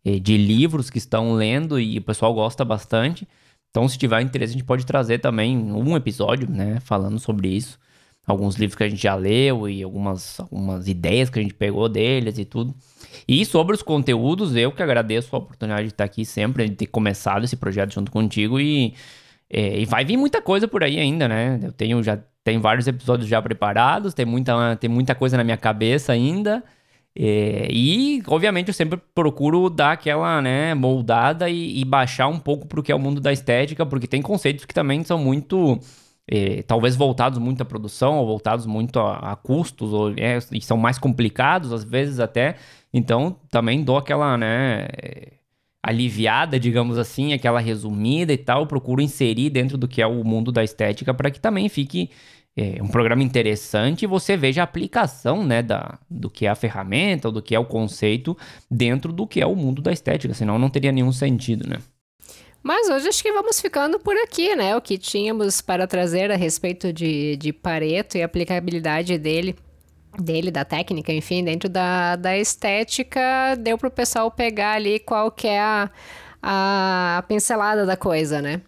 eh, 0.02 0.18
de 0.18 0.38
livros 0.38 0.88
que 0.88 0.96
estão 0.96 1.34
lendo 1.34 1.78
e 1.78 1.98
o 1.98 2.02
pessoal 2.02 2.32
gosta 2.32 2.64
bastante. 2.64 3.28
Então, 3.70 3.88
se 3.88 3.96
tiver 3.96 4.20
interesse, 4.20 4.50
a 4.50 4.54
gente 4.54 4.64
pode 4.64 4.84
trazer 4.84 5.18
também 5.18 5.56
um 5.56 5.96
episódio, 5.96 6.50
né, 6.50 6.80
falando 6.80 7.18
sobre 7.18 7.48
isso. 7.48 7.78
Alguns 8.26 8.56
livros 8.56 8.76
que 8.76 8.84
a 8.84 8.88
gente 8.88 9.02
já 9.02 9.14
leu 9.14 9.68
e 9.68 9.82
algumas, 9.82 10.38
algumas 10.38 10.86
ideias 10.86 11.30
que 11.30 11.38
a 11.38 11.42
gente 11.42 11.54
pegou 11.54 11.88
deles 11.88 12.38
e 12.38 12.44
tudo. 12.44 12.74
E 13.26 13.44
sobre 13.44 13.74
os 13.74 13.82
conteúdos, 13.82 14.54
eu 14.54 14.70
que 14.70 14.82
agradeço 14.82 15.34
a 15.34 15.38
oportunidade 15.38 15.84
de 15.84 15.94
estar 15.94 16.04
aqui 16.04 16.24
sempre, 16.24 16.68
de 16.68 16.76
ter 16.76 16.86
começado 16.86 17.44
esse 17.44 17.56
projeto 17.56 17.94
junto 17.94 18.10
contigo 18.10 18.60
e, 18.60 18.94
é, 19.48 19.80
e 19.80 19.84
vai 19.86 20.04
vir 20.04 20.16
muita 20.16 20.42
coisa 20.42 20.68
por 20.68 20.84
aí 20.84 20.98
ainda, 20.98 21.26
né? 21.26 21.58
Eu 21.62 21.72
tenho 21.72 22.02
já 22.02 22.18
tenho 22.44 22.60
vários 22.60 22.86
episódios 22.86 23.28
já 23.28 23.40
preparados, 23.42 24.14
tem 24.14 24.24
muita, 24.24 24.76
tem 24.76 24.88
muita 24.88 25.14
coisa 25.14 25.36
na 25.36 25.44
minha 25.44 25.56
cabeça 25.56 26.12
ainda. 26.12 26.62
É, 27.16 27.68
e, 27.70 28.22
obviamente, 28.26 28.68
eu 28.68 28.74
sempre 28.74 29.00
procuro 29.14 29.68
dar 29.68 29.92
aquela, 29.92 30.40
né, 30.40 30.74
moldada 30.74 31.50
e, 31.50 31.80
e 31.80 31.84
baixar 31.84 32.28
um 32.28 32.38
pouco 32.38 32.66
para 32.66 32.80
o 32.80 32.82
que 32.82 32.92
é 32.92 32.94
o 32.94 32.98
mundo 32.98 33.20
da 33.20 33.32
estética, 33.32 33.84
porque 33.84 34.06
tem 34.06 34.22
conceitos 34.22 34.64
que 34.64 34.72
também 34.74 35.02
são 35.02 35.18
muito, 35.18 35.78
é, 36.28 36.62
talvez 36.62 36.96
voltados 36.96 37.38
muito 37.38 37.62
à 37.62 37.64
produção, 37.64 38.18
ou 38.18 38.26
voltados 38.26 38.64
muito 38.66 39.00
a, 39.00 39.32
a 39.32 39.36
custos, 39.36 39.92
ou, 39.92 40.10
é, 40.16 40.38
e 40.52 40.60
são 40.62 40.76
mais 40.76 40.98
complicados, 40.98 41.72
às 41.72 41.84
vezes 41.84 42.20
até. 42.20 42.56
Então, 42.92 43.36
também 43.50 43.82
dou 43.82 43.96
aquela, 43.96 44.36
né, 44.38 44.88
aliviada, 45.82 46.60
digamos 46.60 46.98
assim, 46.98 47.32
aquela 47.32 47.60
resumida 47.60 48.32
e 48.32 48.38
tal, 48.38 48.66
procuro 48.66 49.00
inserir 49.00 49.50
dentro 49.50 49.78
do 49.78 49.88
que 49.88 50.02
é 50.02 50.06
o 50.06 50.22
mundo 50.24 50.52
da 50.52 50.62
estética 50.62 51.14
para 51.14 51.30
que 51.30 51.40
também 51.40 51.68
fique 51.68 52.10
é, 52.56 52.82
um 52.82 52.88
programa 52.88 53.22
interessante 53.22 54.02
e 54.02 54.06
você 54.06 54.36
veja 54.36 54.60
a 54.60 54.64
aplicação 54.64 55.44
né, 55.44 55.62
da, 55.62 55.98
do 56.08 56.28
que 56.28 56.46
é 56.46 56.48
a 56.48 56.54
ferramenta, 56.54 57.28
ou 57.28 57.32
do 57.32 57.42
que 57.42 57.54
é 57.54 57.58
o 57.58 57.64
conceito 57.64 58.36
dentro 58.70 59.12
do 59.12 59.26
que 59.26 59.40
é 59.40 59.46
o 59.46 59.54
mundo 59.54 59.80
da 59.80 59.92
estética, 59.92 60.34
senão 60.34 60.58
não 60.58 60.68
teria 60.68 60.92
nenhum 60.92 61.12
sentido, 61.12 61.68
né? 61.68 61.78
Mas 62.62 62.90
hoje 62.90 63.08
acho 63.08 63.22
que 63.22 63.32
vamos 63.32 63.58
ficando 63.58 63.98
por 63.98 64.14
aqui, 64.18 64.54
né? 64.54 64.76
O 64.76 64.82
que 64.82 64.98
tínhamos 64.98 65.62
para 65.62 65.86
trazer 65.86 66.30
a 66.30 66.36
respeito 66.36 66.92
de, 66.92 67.36
de 67.36 67.52
Pareto 67.52 68.18
e 68.18 68.22
a 68.22 68.26
aplicabilidade 68.26 69.16
dele, 69.16 69.56
dele, 70.18 70.50
da 70.50 70.62
técnica, 70.62 71.10
enfim, 71.10 71.42
dentro 71.42 71.70
da, 71.70 72.16
da 72.16 72.36
estética, 72.36 73.56
deu 73.58 73.78
para 73.78 73.88
o 73.88 73.90
pessoal 73.90 74.30
pegar 74.30 74.72
ali 74.72 74.98
qual 74.98 75.30
que 75.30 75.46
é 75.46 75.58
a, 75.58 75.90
a 76.42 77.24
pincelada 77.26 77.86
da 77.86 77.96
coisa, 77.96 78.42
né? 78.42 78.60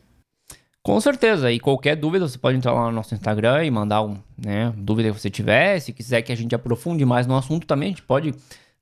Com 0.83 1.01
certeza. 1.01 1.53
E 1.53 1.61
qualquer 1.61 1.95
dúvida, 1.97 2.27
você 2.27 2.37
pode 2.37 2.57
entrar 2.57 2.73
lá 2.73 2.87
no 2.87 2.93
nosso 2.93 3.15
Instagram 3.15 3.65
e 3.65 3.71
mandar 3.71 4.03
um, 4.03 4.17
né, 4.37 4.73
dúvida 4.77 5.13
que 5.13 5.19
você 5.19 5.31
tiver. 5.31 5.79
Se 5.79 5.93
quiser 5.93 6.23
que 6.23 6.33
a 6.33 6.37
gente 6.37 6.55
aprofunde 6.55 7.05
mais 7.05 7.27
no 7.27 7.37
assunto 7.37 7.67
também, 7.67 7.89
a 7.89 7.91
gente 7.91 8.03
pode 8.03 8.35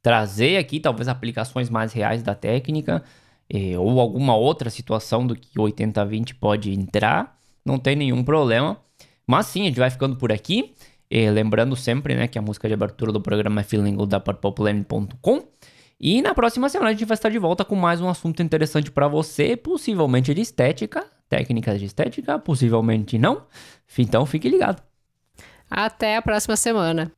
trazer 0.02 0.56
aqui 0.56 0.80
talvez 0.80 1.08
aplicações 1.08 1.68
mais 1.68 1.92
reais 1.92 2.22
da 2.22 2.34
técnica 2.34 3.04
eh, 3.50 3.76
ou 3.76 4.00
alguma 4.00 4.34
outra 4.34 4.70
situação 4.70 5.26
do 5.26 5.36
que 5.36 5.58
80-20 5.58 6.34
pode 6.40 6.72
entrar. 6.72 7.38
Não 7.64 7.78
tem 7.78 7.94
nenhum 7.94 8.24
problema. 8.24 8.78
Mas 9.26 9.46
sim, 9.46 9.62
a 9.62 9.64
gente 9.66 9.78
vai 9.78 9.90
ficando 9.90 10.16
por 10.16 10.32
aqui. 10.32 10.74
Eh, 11.10 11.30
lembrando 11.30 11.76
sempre 11.76 12.14
né, 12.14 12.26
que 12.28 12.38
a 12.38 12.42
música 12.42 12.66
de 12.66 12.72
abertura 12.74 13.12
do 13.12 13.20
programa 13.20 13.60
é 13.60 13.64
Feeling 13.64 13.96
da 14.06 14.18
purpleplane.com. 14.18 15.42
E 16.00 16.22
na 16.22 16.34
próxima 16.34 16.68
semana 16.70 16.90
a 16.90 16.92
gente 16.94 17.04
vai 17.04 17.14
estar 17.14 17.28
de 17.28 17.38
volta 17.38 17.62
com 17.62 17.76
mais 17.76 18.00
um 18.00 18.08
assunto 18.08 18.42
interessante 18.42 18.90
para 18.90 19.06
você, 19.06 19.54
possivelmente 19.54 20.32
de 20.32 20.40
estética, 20.40 21.04
técnicas 21.28 21.78
de 21.78 21.84
estética, 21.84 22.38
possivelmente 22.38 23.18
não. 23.18 23.44
Então 23.98 24.24
fique 24.24 24.48
ligado. 24.48 24.82
Até 25.70 26.16
a 26.16 26.22
próxima 26.22 26.56
semana. 26.56 27.12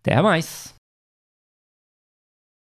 Até 0.00 0.22
mais. 0.22 0.79